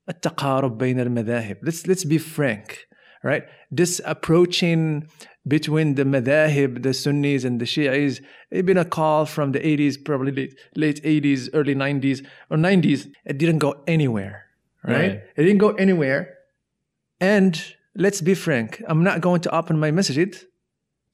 [0.08, 1.56] التقارب بين المذاهب.
[1.62, 2.86] Let's, let's be frank
[3.23, 3.43] right?
[3.69, 5.07] This approaching
[5.47, 10.03] between the madhahib, the Sunnis and the Shi'is, it been a call from the 80s,
[10.03, 13.11] probably late, late 80s, early 90s, or 90s.
[13.25, 14.45] It didn't go anywhere,
[14.83, 14.95] right?
[14.95, 15.11] right?
[15.35, 16.37] It didn't go anywhere.
[17.19, 17.63] And
[17.95, 20.35] let's be frank, I'm not going to open my masjid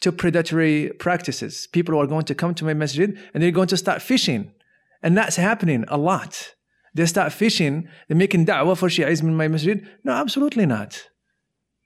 [0.01, 1.67] to predatory practices.
[1.67, 4.51] People are going to come to my masjid and they're going to start fishing.
[5.01, 6.53] And that's happening a lot.
[6.93, 9.87] They start fishing, they're making da'wah for Shi'ism in my masjid.
[10.03, 11.07] No, absolutely not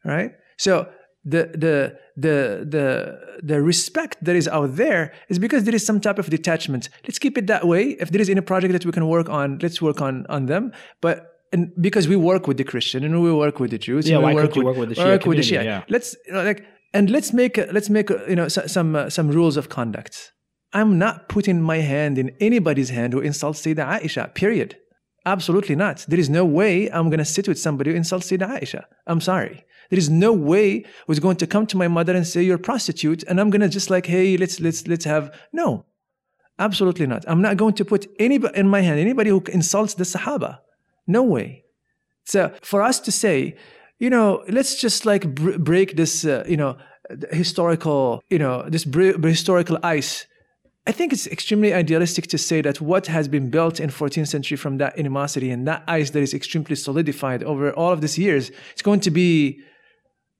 [0.04, 0.32] right?
[0.58, 0.88] So
[1.24, 6.00] the the the the the respect that is out there is because there is some
[6.00, 6.90] type of detachment.
[7.06, 7.92] Let's keep it that way.
[8.00, 10.72] If there is any project that we can work on, let's work on on them.
[11.02, 14.16] But and because we work with the Christian and we work with the Jews, yeah,
[14.16, 15.64] and we why work, with, work with the Shia, with the Shia.
[15.64, 15.84] Yeah.
[15.90, 19.58] Let's you know, like and let's make let's make you know some uh, some rules
[19.58, 20.32] of conduct.
[20.74, 24.34] I'm not putting my hand in anybody's hand who insults Sayyidah Aisha.
[24.34, 24.78] Period.
[25.26, 26.06] Absolutely not.
[26.08, 28.86] There is no way I'm going to sit with somebody who insults Sayyidah Aisha.
[29.06, 29.66] I'm sorry.
[29.92, 32.56] There is no way I was going to come to my mother and say you're
[32.56, 35.86] a prostitute, and I'm gonna just like, hey, let's let's let's have no,
[36.58, 37.26] absolutely not.
[37.28, 40.60] I'm not going to put anybody in my hand anybody who insults the Sahaba.
[41.08, 41.66] No way.
[42.24, 43.58] So for us to say,
[44.00, 46.78] you know, let's just like br- break this, uh, you know,
[47.32, 50.26] historical, you know, this br- historical ice.
[50.88, 54.56] I think it's extremely idealistic to say that what has been built in 14th century
[54.56, 58.52] from that animosity and that ice that is extremely solidified over all of these years,
[58.72, 59.62] it's going to be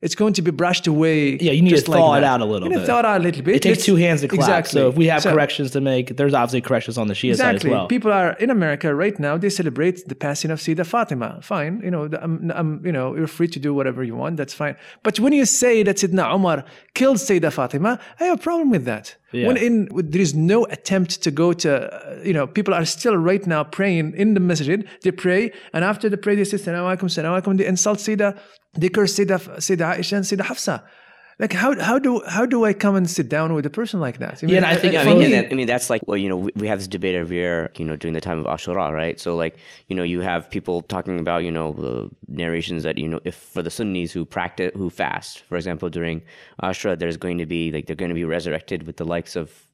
[0.02, 1.38] it's going to be brushed away.
[1.38, 2.88] Yeah, you need to thaw like it out a little you bit.
[2.88, 3.58] Thaw it out a little bit.
[3.58, 4.40] It takes Let's, two hands to clap.
[4.40, 4.82] Exactly.
[4.82, 7.60] So if we have so, corrections to make, there's obviously corrections on the Shia exactly.
[7.60, 7.88] side as well.
[7.88, 9.38] People are in America right now.
[9.38, 11.40] They celebrate the passing of Sida Fatima.
[11.42, 14.38] Fine, you know, I'm, I'm, you know, you're free to do whatever you want.
[14.38, 14.76] That's fine.
[15.04, 18.86] But when you say that Sidna Umar killed Sayyidah Fatima, I have a problem with
[18.86, 19.16] that.
[19.32, 19.48] Yeah.
[19.48, 23.16] When in there is no attempt to go to, uh, you know, people are still
[23.16, 24.86] right now praying in the masjid.
[25.04, 28.38] They pray, and after they pray, they say, "Salaam alaikum, salaam alaikum." They insult Sayyidah
[28.74, 30.84] they curse Sayyidah, Sayyidah Aisha and Sayyidah Hafsa.
[31.40, 34.20] like how how do how do I come and sit down with a person like
[34.20, 34.44] that?
[34.44, 36.18] I mean, yeah, I think uh, I, I mean, that, I mean that's like well,
[36.18, 38.46] you know, we, we, have this debate every year, you know, during the time of
[38.46, 39.20] Ashura, right?
[39.20, 39.58] So like,
[39.88, 43.36] you know, you have people talking about, you know, the narrations that you know, if
[43.36, 46.22] for the Sunnis who practice who fast, for example, during
[46.62, 49.68] Ashura, there's going to be like they're going to be resurrected with the likes of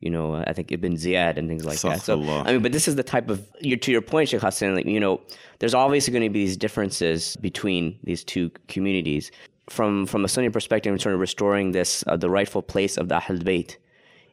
[0.00, 2.02] you know, I think Ibn Ziyad and things like that.
[2.02, 4.86] So, I mean, but this is the type of, to your point, Sheikh Hassan, like,
[4.86, 5.20] you know,
[5.58, 9.32] there's obviously going to be these differences between these two communities
[9.68, 13.08] from from a Sunni perspective in terms of restoring this uh, the rightful place of
[13.08, 13.76] the Ahlul Bayt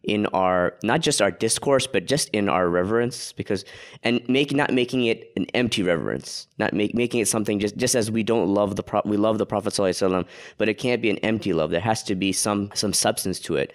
[0.07, 3.65] in our not just our discourse but just in our reverence because
[4.03, 7.95] and make not making it an empty reverence not make, making it something just just
[7.95, 10.25] as we don't love the pro, we love the prophet sallallahu
[10.57, 13.55] but it can't be an empty love there has to be some some substance to
[13.55, 13.73] it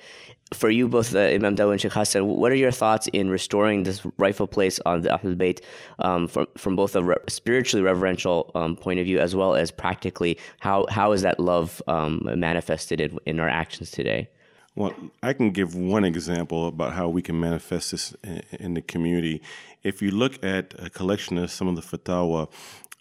[0.53, 3.85] for you both, uh, Imam Dawood and Sheikh Hassan, what are your thoughts in restoring
[3.85, 5.61] this rightful place on the Ahlul Bayt
[6.01, 9.71] um, from, from both a re- spiritually reverential um, point of view as well as
[9.71, 10.39] practically?
[10.59, 14.29] How, how is that love um, manifested in, in, our actions today?
[14.77, 18.15] Well, I can give one example about how we can manifest this
[18.59, 19.43] in, the community.
[19.83, 22.49] If you look at a collection of some of the fatwa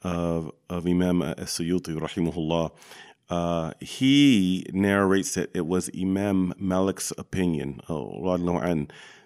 [0.01, 2.71] of, of Imam As-Suyuti, rahimahullah,
[3.29, 8.85] uh, he narrates that it was Imam Malik's opinion, uh,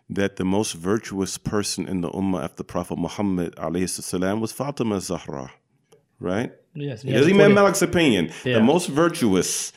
[0.09, 3.55] that the most virtuous person in the Ummah after Prophet Muhammad
[3.87, 5.51] salam, was Fatima Zahra.
[6.19, 6.51] Right?
[6.73, 7.03] Yes.
[7.03, 8.31] It is Imam Malik's opinion.
[8.43, 8.55] Yeah.
[8.55, 9.71] The most virtuous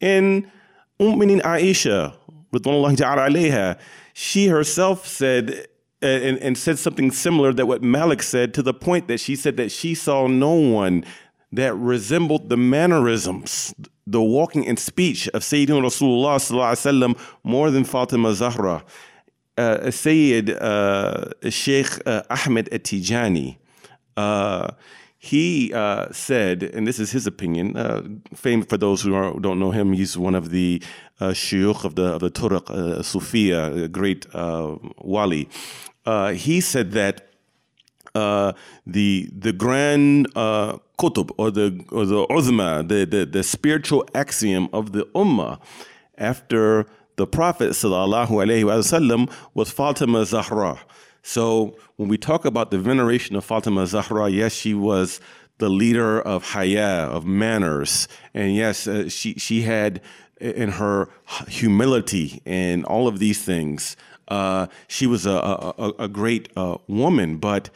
[0.00, 0.50] in
[1.00, 2.14] Umm Aisha,
[2.50, 3.78] with Ridwanullah ta'ala alayha,
[4.14, 5.66] she herself said
[6.02, 9.36] uh, and, and said something similar that what Malik said to the point that she
[9.36, 11.04] said that she saw no one
[11.52, 13.74] that resembled the mannerisms,
[14.06, 16.36] the walking and speech of Sayyidina Rasulullah
[16.74, 18.84] sallam, more than Fatima Zahra.
[19.56, 23.58] Uh, Sayyid uh, Sheikh uh, Ahmed Atijani.
[24.16, 24.70] Uh,
[25.24, 28.02] he uh, said, and this is his opinion, uh,
[28.34, 30.82] famous for those who are, don't know him, he's one of the
[31.20, 35.48] uh, shuyukh of the, of the Turuq, uh, Sufiya, great uh, wali.
[36.04, 37.28] Uh, he said that
[38.16, 38.52] uh,
[38.84, 44.68] the the grand uh, qutb or the or the uzma, the, the the spiritual axiom
[44.72, 45.60] of the ummah
[46.18, 50.80] after the Prophet sallallahu alaihi wasallam was Fatima Zahra.
[51.22, 55.20] So when we talk about the veneration of Fatima Zahra, yes, she was
[55.58, 60.00] the leader of haya, of manners, and yes, uh, she she had
[60.40, 61.08] in her
[61.46, 63.96] humility and all of these things.
[64.26, 65.30] Uh, she was a,
[65.78, 67.70] a, a great uh, woman, but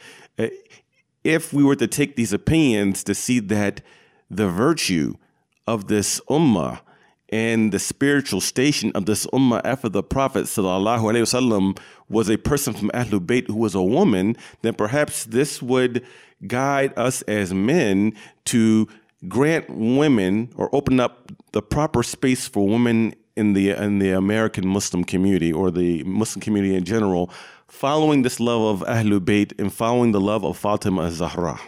[1.23, 3.81] if we were to take these opinions to see that
[4.29, 5.15] the virtue
[5.65, 6.79] of this ummah
[7.29, 11.77] and the spiritual station of this ummah after the Prophet wasallam
[12.09, 16.05] was a person from Ahlul Bayt who was a woman, then perhaps this would
[16.45, 18.13] guide us as men
[18.45, 18.87] to
[19.27, 24.67] grant women or open up the proper space for women in the in the American
[24.67, 27.29] Muslim community or the Muslim community in general
[27.67, 31.59] following this love of Ahlul Bayt and following the love of Fatima Zahra?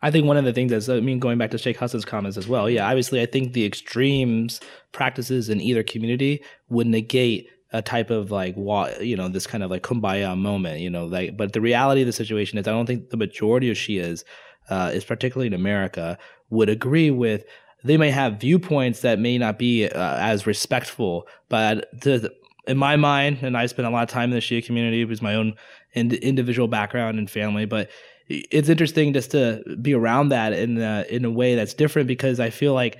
[0.00, 2.36] I think one of the things that's, I mean, going back to Sheikh Hassan's comments
[2.36, 4.60] as well, yeah, obviously, I think the extremes
[4.92, 8.56] practices in either community would negate a type of like,
[9.00, 12.06] you know, this kind of like kumbaya moment, you know, like, but the reality of
[12.06, 14.24] the situation is I don't think the majority of Shias,
[14.70, 16.18] uh, is particularly in America,
[16.50, 17.44] would agree with
[17.84, 22.32] they may have viewpoints that may not be uh, as respectful, but the,
[22.66, 25.22] in my mind, and I spend a lot of time in the Shia community with
[25.22, 25.54] my own
[25.92, 27.88] ind- individual background and family, but
[28.28, 32.50] it's interesting just to be around that in in a way that's different because I
[32.50, 32.98] feel like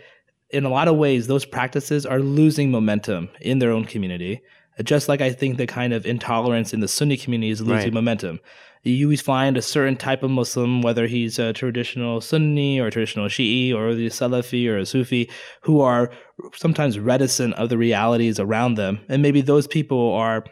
[0.51, 4.41] in a lot of ways those practices are losing momentum in their own community.
[4.85, 7.93] Just like I think the kind of intolerance in the Sunni community is losing right.
[7.93, 8.39] momentum
[8.85, 13.27] you always find a certain type of Muslim, whether he's a traditional Sunni or traditional
[13.27, 15.29] Shi'i or the Salafi or a Sufi,
[15.63, 16.11] who are
[16.55, 19.01] sometimes reticent of the realities around them.
[19.09, 20.45] And maybe those people are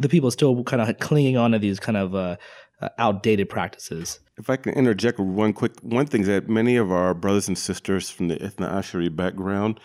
[0.00, 2.36] the people still kind of clinging on to these kind of uh,
[2.80, 4.20] uh, outdated practices.
[4.36, 8.10] If I can interject one quick one thing that many of our brothers and sisters
[8.10, 9.78] from the Ithna Ashari background,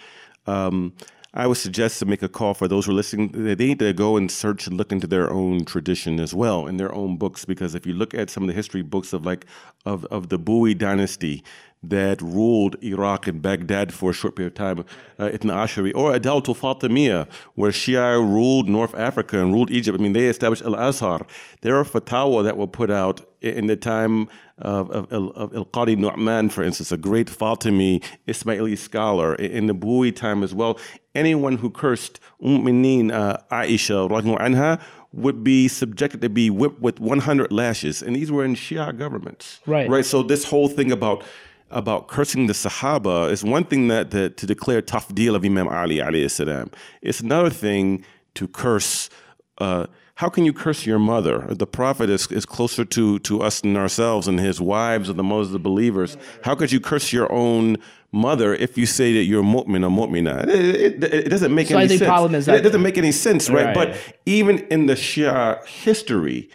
[0.47, 0.93] um,
[1.33, 3.29] I would suggest to make a call for those who are listening.
[3.31, 6.77] They need to go and search and look into their own tradition as well in
[6.77, 7.45] their own books.
[7.45, 9.45] Because if you look at some of the history books of like
[9.85, 11.43] of, of the Buwi dynasty
[11.81, 14.85] that ruled Iraq and Baghdad for a short period of time,
[15.17, 19.97] uh, Ibn Ashari, or Adaltul Fatimiyya, where Shia ruled North Africa and ruled Egypt.
[19.97, 21.25] I mean, they established Al Azhar.
[21.61, 24.27] There are fatwa that were put out in the time
[24.57, 29.75] of, of, of Al Qadi Nu'man, for instance, a great Fatimi Ismaili scholar, in the
[29.75, 30.77] Bu'i time as well.
[31.15, 37.51] Anyone who cursed Umm uh, Aisha anha would be subjected to be whipped with 100
[37.51, 38.01] lashes.
[38.01, 39.59] And these were in Shia governments.
[39.65, 39.89] Right.
[39.89, 40.05] Right.
[40.05, 41.23] So this whole thing about
[41.71, 45.97] about cursing the Sahaba is one thing that, that to declare tafdeel of Imam Ali
[45.97, 46.71] alayhi salam.
[47.01, 48.03] It's another thing
[48.35, 49.09] to curse.
[49.57, 51.45] Uh, how can you curse your mother?
[51.49, 55.23] The Prophet is, is closer to, to us than ourselves, and his wives are the
[55.23, 56.17] most of the believers.
[56.43, 57.77] How could you curse your own
[58.11, 60.45] mother if you say that you're mu'min or mu'mina?
[60.49, 62.01] It, it, it doesn't make So any sense.
[62.01, 63.67] problem is that- it doesn't make any sense, right?
[63.67, 63.75] Right.
[63.75, 66.49] But even in the Shia history,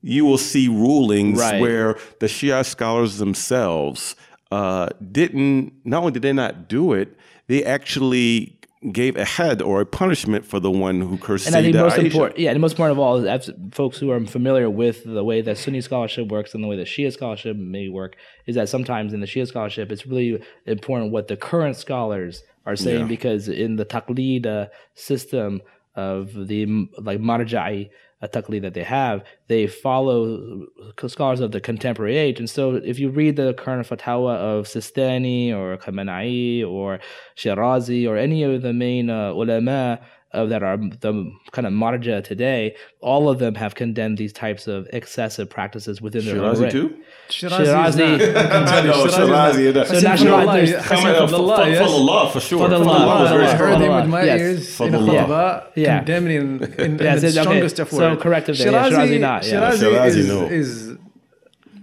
[0.00, 1.60] you will see rulings Right.
[1.60, 4.14] where the Shia scholars themselves
[4.50, 5.72] uh, didn't.
[5.84, 8.54] Not only did they not do it, they actually
[8.92, 11.96] gave a hadd or a punishment for the one who cursed And I think most
[11.96, 12.04] Aisha.
[12.04, 15.40] important, yeah, and most important of all is folks who are familiar with the way
[15.40, 18.14] that Sunni scholarship works and the way that Shia scholarship may work
[18.46, 22.76] is that sometimes in the Shia scholarship it's really important what the current scholars are
[22.76, 23.06] saying Yeah.
[23.06, 25.60] because in the taqlid uh, system
[25.96, 27.90] of the like marja'i
[28.20, 30.66] uh, taqlid that they have, they follow
[31.06, 32.38] scholars of the contemporary age.
[32.38, 37.00] And so if you read the current fatwa of Sistani or Khamenei or
[37.36, 40.00] Shirazi or any of the main uh, ulama
[40.32, 44.66] uh, that are the kind of marja today, all of them have condemned these types
[44.66, 46.70] of excessive practices within their Shirazi right.
[46.72, 46.96] too?
[47.30, 48.18] Shirazi.
[48.88, 51.78] No, Shirazi, that- Hassan national- Fadlallah, there's- Hassan Come on, Fadlallah, for, for, yes.
[51.86, 52.58] for the law, for sure.
[52.58, 53.46] For the For law, for the law.
[53.46, 54.40] I heard him Fadlallah, with my yes.
[54.40, 55.26] ears in Fadlallah.
[55.26, 55.96] khutbah Yeah.
[55.98, 58.22] condemning in, in, Yeah, in the so- okay, strongest of so words.
[58.22, 59.70] corrective there, yeah, Shirazi not, yeah.
[59.72, 60.46] Shirazi, Shirazi, is, no.
[60.46, 60.98] is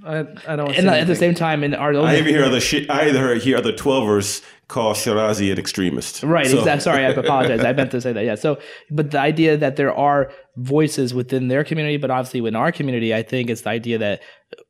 [0.05, 2.87] I, I don't And at the same time, in our I even hear other shi-
[2.89, 6.23] I either hear other twelvers call Shirazi an extremist.
[6.23, 6.81] Right, So- exactly.
[6.81, 7.63] Sorry, I apologize.
[7.63, 8.25] I meant to say that.
[8.25, 8.35] Yeah.
[8.35, 8.57] So,
[8.89, 13.13] but the idea that there are voices within their community, but obviously in our community,
[13.13, 14.21] I think it's the idea that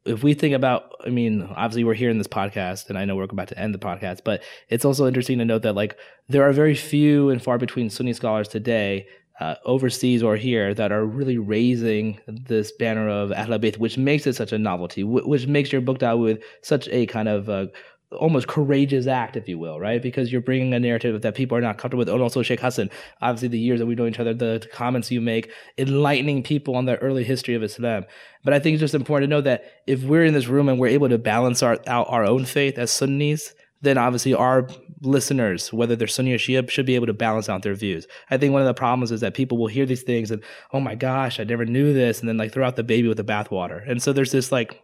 [0.05, 3.15] if we think about, I mean, obviously we're here in this podcast, and I know
[3.15, 6.43] we're about to end the podcast, but it's also interesting to note that like there
[6.47, 9.07] are very few and far between Sunni scholars today.
[9.37, 14.25] Uh, overseas or here that are really raising this banner of Ahl Bayt, which makes
[14.25, 17.65] it such a novelty, wh- which makes your book with such a kind of uh,
[18.11, 20.01] almost courageous act, if you will, right?
[20.01, 22.09] Because you're bringing a narrative that people are not comfortable with.
[22.09, 22.89] And also, Sheikh Hassan,
[23.21, 26.85] obviously, the years that we know each other, the, comments you make, enlightening people on
[26.85, 28.05] the early history of Islam.
[28.43, 30.79] But I think it's just important to know that if we're in this room and
[30.79, 34.67] we're able to balance our, out our own faith as Sunnis, then obviously our
[35.01, 38.07] listeners, whether they're Sunni or Shia, should be able to balance out their views.
[38.29, 40.43] I think one of the problems is that people will hear these things and,
[40.73, 43.17] oh my gosh, I never knew this, and then like throw out the baby with
[43.17, 43.89] the bathwater.
[43.89, 44.81] And so there's this like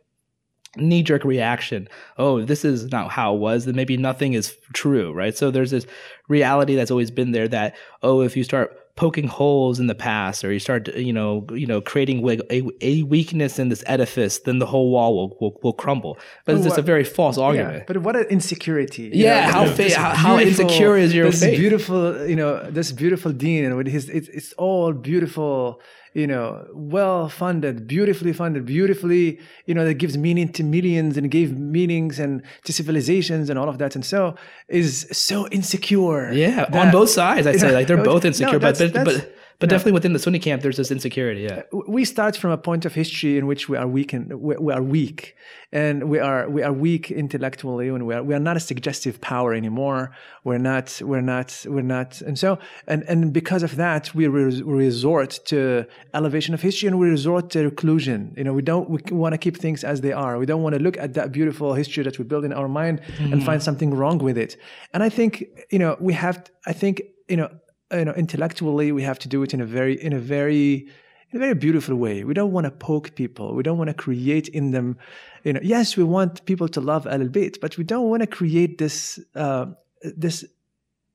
[0.78, 1.88] knee jerk reaction.
[2.18, 3.66] Oh, this is not how it was.
[3.66, 5.36] Then maybe nothing is true, right?
[5.36, 5.86] So there's this
[6.30, 10.44] reality that's always been there that oh, if you start poking holes in the past
[10.44, 14.60] or you start you know you know creating a, a weakness in this edifice then
[14.60, 17.84] the whole wall will will, will crumble but it's just a very false argument Yeah,
[17.88, 19.10] but what an insecurity.
[19.14, 21.58] Yeah, know, how fa- how- how insecure is your this faith?
[21.58, 25.80] beautiful, you know, this beautiful dean and with his, it's, it's all beautiful,
[26.14, 31.32] you know, well funded, beautifully funded, beautifully, you know, that gives meaning to millions and
[31.32, 33.96] gave meanings and to civilizations and all of that.
[33.96, 34.36] And so
[34.68, 36.32] is so insecure.
[36.34, 39.06] yeah on both sides i'd say like they're no, both no, insecure but that's- but,
[39.06, 39.26] that's-
[39.62, 41.44] but but definitely within the Sunni camp, there's this insecurity.
[41.44, 44.42] Yeah, uh, we start from a point of history in which we are weak and
[44.42, 45.36] we, we are weak
[45.72, 49.22] and we are we are weak intellectually and we are we are not a suggestive
[49.22, 50.12] power anymore.
[50.44, 54.64] We're not we're not we're not and so and and because of that we re-
[54.64, 58.34] resort to elevation of history and we resort to reclusion.
[58.36, 60.38] You know we don't we want to keep things as they are.
[60.40, 63.02] We don't want to look at that beautiful history that we build in our mind
[63.20, 63.46] and hmm.
[63.50, 64.58] find something wrong with it.
[64.94, 66.36] And i think you know we have
[66.66, 67.50] i think you know
[67.92, 70.88] you know intellectually we have to do it in a very in a very
[71.32, 72.24] in a very beautiful way.
[72.24, 73.56] We don't want to poke people.
[73.56, 74.98] We don't want to create in them,
[75.44, 75.62] you know.
[75.64, 79.20] Yes, we want people to love Al Bayt, but we don't want to create this
[79.36, 79.68] uh,
[80.02, 80.44] this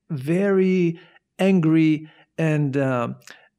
[0.09, 0.99] very
[1.39, 3.09] angry and uh,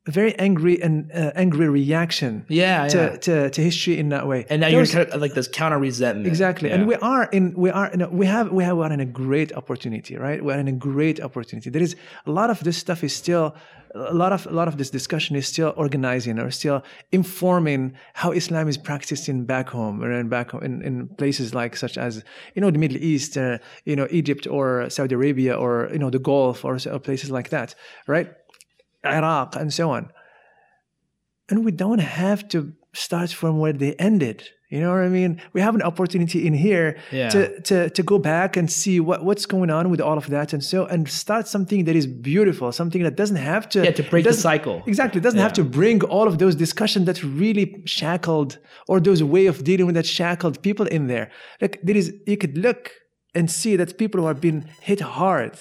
[0.09, 3.17] very angry and uh, angry reaction yeah, to, yeah.
[3.27, 4.47] to to history in that way.
[4.51, 6.27] And now Those- you're kind of like this counter resentment.
[6.27, 6.77] Exactly, Yeah.
[6.77, 9.13] and we are in we are in a, we have we have we're in a
[9.25, 10.43] great opportunity, right?
[10.45, 11.71] We're in a great opportunity.
[11.71, 11.95] There is
[12.27, 13.55] a lot of this stuff is still
[13.95, 16.83] a lot of a lot of this discussion is still organizing or still
[17.13, 21.55] informing how Islam is practiced in back home or in back home in, in places
[21.55, 22.23] like such as
[22.55, 26.11] you know the Middle East, uh, you know Egypt or Saudi Arabia or you know
[26.11, 27.75] the Gulf or, or places like that,
[28.07, 28.29] right?
[29.15, 30.11] Iraq and so on.
[31.51, 34.43] And we don't have to start from where they ended.
[34.71, 35.41] You know what I mean?
[35.55, 37.31] We have an opportunity in here Yeah.
[37.35, 40.53] to, to to go back and see what, what's going on with all of that
[40.53, 44.03] and so and start something that is beautiful, something that doesn't have to Yeah, to
[44.11, 44.77] break the cycle.
[44.87, 45.19] Exactly.
[45.21, 48.59] It doesn't have to bring all of those discussions that really shackled
[48.91, 51.27] or those way of dealing with that shackled people in there.
[51.63, 52.83] Like there is you could look
[53.37, 55.55] and see that people who have been hit hard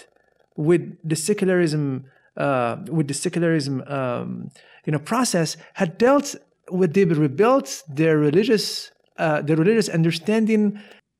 [0.58, 0.82] with
[1.12, 2.04] the secularism
[2.38, 4.49] uh, with the secularism um,
[4.85, 6.35] you know process had dealt
[6.69, 10.79] with they rebuilt their religious uh, their religious understanding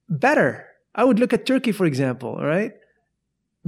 [0.10, 0.64] better
[0.98, 2.74] I would look at Turkey, for example, right?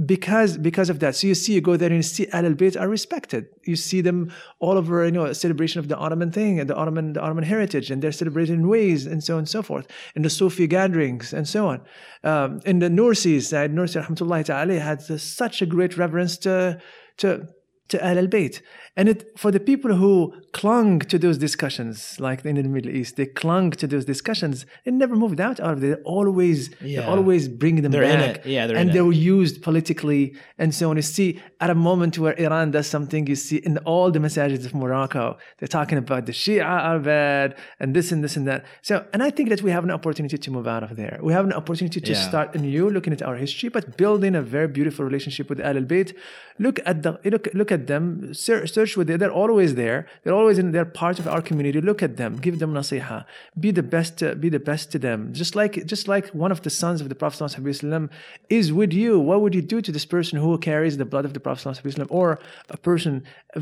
[0.06, 1.14] because because of that.
[1.14, 3.46] So you see, you go there and you see Al Bayt are respected.
[3.64, 6.74] You see them all over, you know, a celebration of the Ottoman thing and the
[6.74, 9.86] Ottoman the Ottoman heritage, and they're celebrated in ways and so on and so forth.
[10.14, 11.82] In the Sufi gatherings and so on.
[12.24, 16.80] Um, in the Nursi side, Nursi Ta'ala had such a great reverence to
[17.18, 17.46] to
[17.88, 18.62] to Al Bayt.
[18.96, 23.16] And it, for the people who clung to those discussions, like in the Middle East,
[23.16, 24.66] they clung to those discussions.
[24.84, 25.80] They never moved out of it.
[25.80, 27.00] They always, yeah.
[27.00, 28.44] they always bring them they're back.
[28.44, 30.96] Yeah, they're and they were used politically and so on.
[30.96, 34.66] You see, at a moment where Iran does something, you see in all the messages
[34.66, 38.64] of Morocco, they're talking about the Shia are bad and this and this and that.
[38.82, 41.20] So, and I think that we have an opportunity to move out of there.
[41.22, 42.28] We have an opportunity to yeah.
[42.28, 46.16] start anew, looking at our history, but building a very beautiful relationship with Al Bayt.
[46.58, 48.34] Look at the look look at them.
[48.80, 49.18] Search with them.
[49.20, 50.06] They're always always there.
[50.22, 50.72] They're always in.
[50.72, 51.80] They're part of our community.
[51.80, 52.32] Look at them.
[52.46, 53.24] Give them nasiha.
[53.64, 54.22] Be the best.
[54.22, 55.18] Uh, be the best to them.
[55.40, 58.08] Just like just like one of the sons of the Prophet ﷺ
[58.48, 59.12] is with you.
[59.28, 62.06] What would you do to this person who carries the blood of the Prophet ﷺ
[62.10, 62.38] or
[62.76, 63.12] a person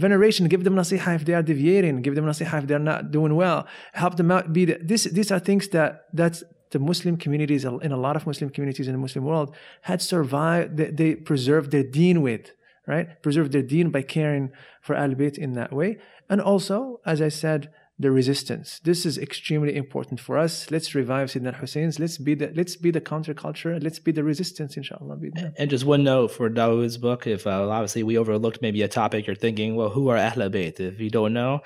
[0.06, 0.48] veneration?
[0.48, 2.02] Give them nasiha if they are deviating.
[2.02, 3.66] Give them nasiha if they're not doing well.
[3.92, 4.52] Help them out.
[4.52, 5.02] Be the, this.
[5.18, 5.90] These are things that
[6.20, 6.40] that's
[6.74, 9.48] the Muslim communities in a lot of Muslim communities in the Muslim world
[9.90, 10.76] had survived.
[10.78, 12.44] They, they preserved their deen with
[12.88, 13.22] right?
[13.22, 14.50] Preserve their deen by caring
[14.88, 15.12] for Al
[15.46, 15.90] in that way.
[16.30, 17.60] And also, as I said,
[18.04, 18.80] the resistance.
[18.90, 20.70] This is extremely important for us.
[20.70, 21.98] Let's revive Sayyidina Hussein's.
[21.98, 23.74] Let's be the let's be the counterculture.
[23.86, 25.18] Let's be the resistance, inshallah.
[25.58, 27.26] And just one note for Dawood's book.
[27.26, 30.78] If uh, obviously we overlooked maybe a topic, you're thinking, well, who are Ahl Bayt?
[30.80, 31.60] If you don't know,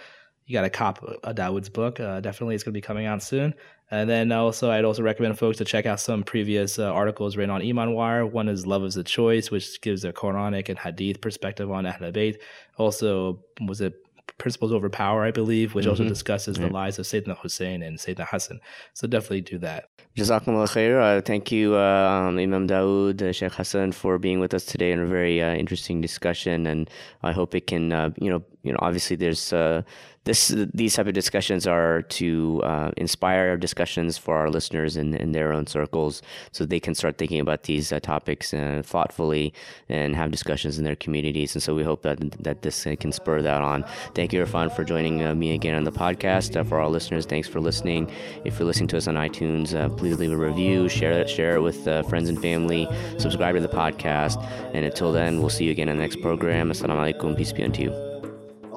[0.47, 2.01] you got to cop a Dawood's book.
[2.01, 3.55] Uh, definitely, it's going to be coming out soon.
[3.93, 7.51] And then also, I'd also recommend folks to check out some previous uh, articles written
[7.51, 8.25] on Iman Wire.
[8.25, 12.11] One is Love is a Choice, which gives a Quranic and Hadith perspective on Ahl
[12.11, 12.39] Bayt.
[12.79, 13.95] Also, was it
[14.39, 15.91] Principles Over Power, I believe, which mm-hmm.
[15.91, 16.67] also discusses yeah.
[16.67, 18.61] the lives of Sayyidina Hussein and Sayyidina Hassan.
[18.95, 19.91] So definitely do that.
[20.17, 21.01] Jazakumullah khair.
[21.01, 24.91] Uh, thank you, uh, um, Imam Dawood, uh, Sheikh Hassan, for being with us today
[24.93, 26.67] in a very uh, interesting discussion.
[26.67, 26.91] And
[27.23, 29.83] I hope it can, uh, you know, you know, obviously there's uh,
[30.25, 35.33] this these type of discussions are to uh, inspire discussions for our listeners in, in
[35.33, 39.53] their own circles so they can start thinking about these uh, topics uh, thoughtfully
[39.89, 43.11] and have discussions in their communities and so we hope that that this uh, can
[43.11, 43.85] spur that on.
[44.15, 46.57] Thank you Irfan for joining uh, me again on the podcast.
[46.57, 48.11] Uh, for our listeners thanks for listening.
[48.45, 51.61] If you're listening to us on iTunes please leave a review share it share it
[51.63, 52.87] with friends and family
[53.19, 54.43] subscribe to the podcast
[54.73, 56.71] and until then we'll see you again in the next program.
[56.71, 58.12] Assalamu alaikum peace be unto you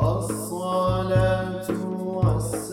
[0.02, 2.65] الصلاة والسلام.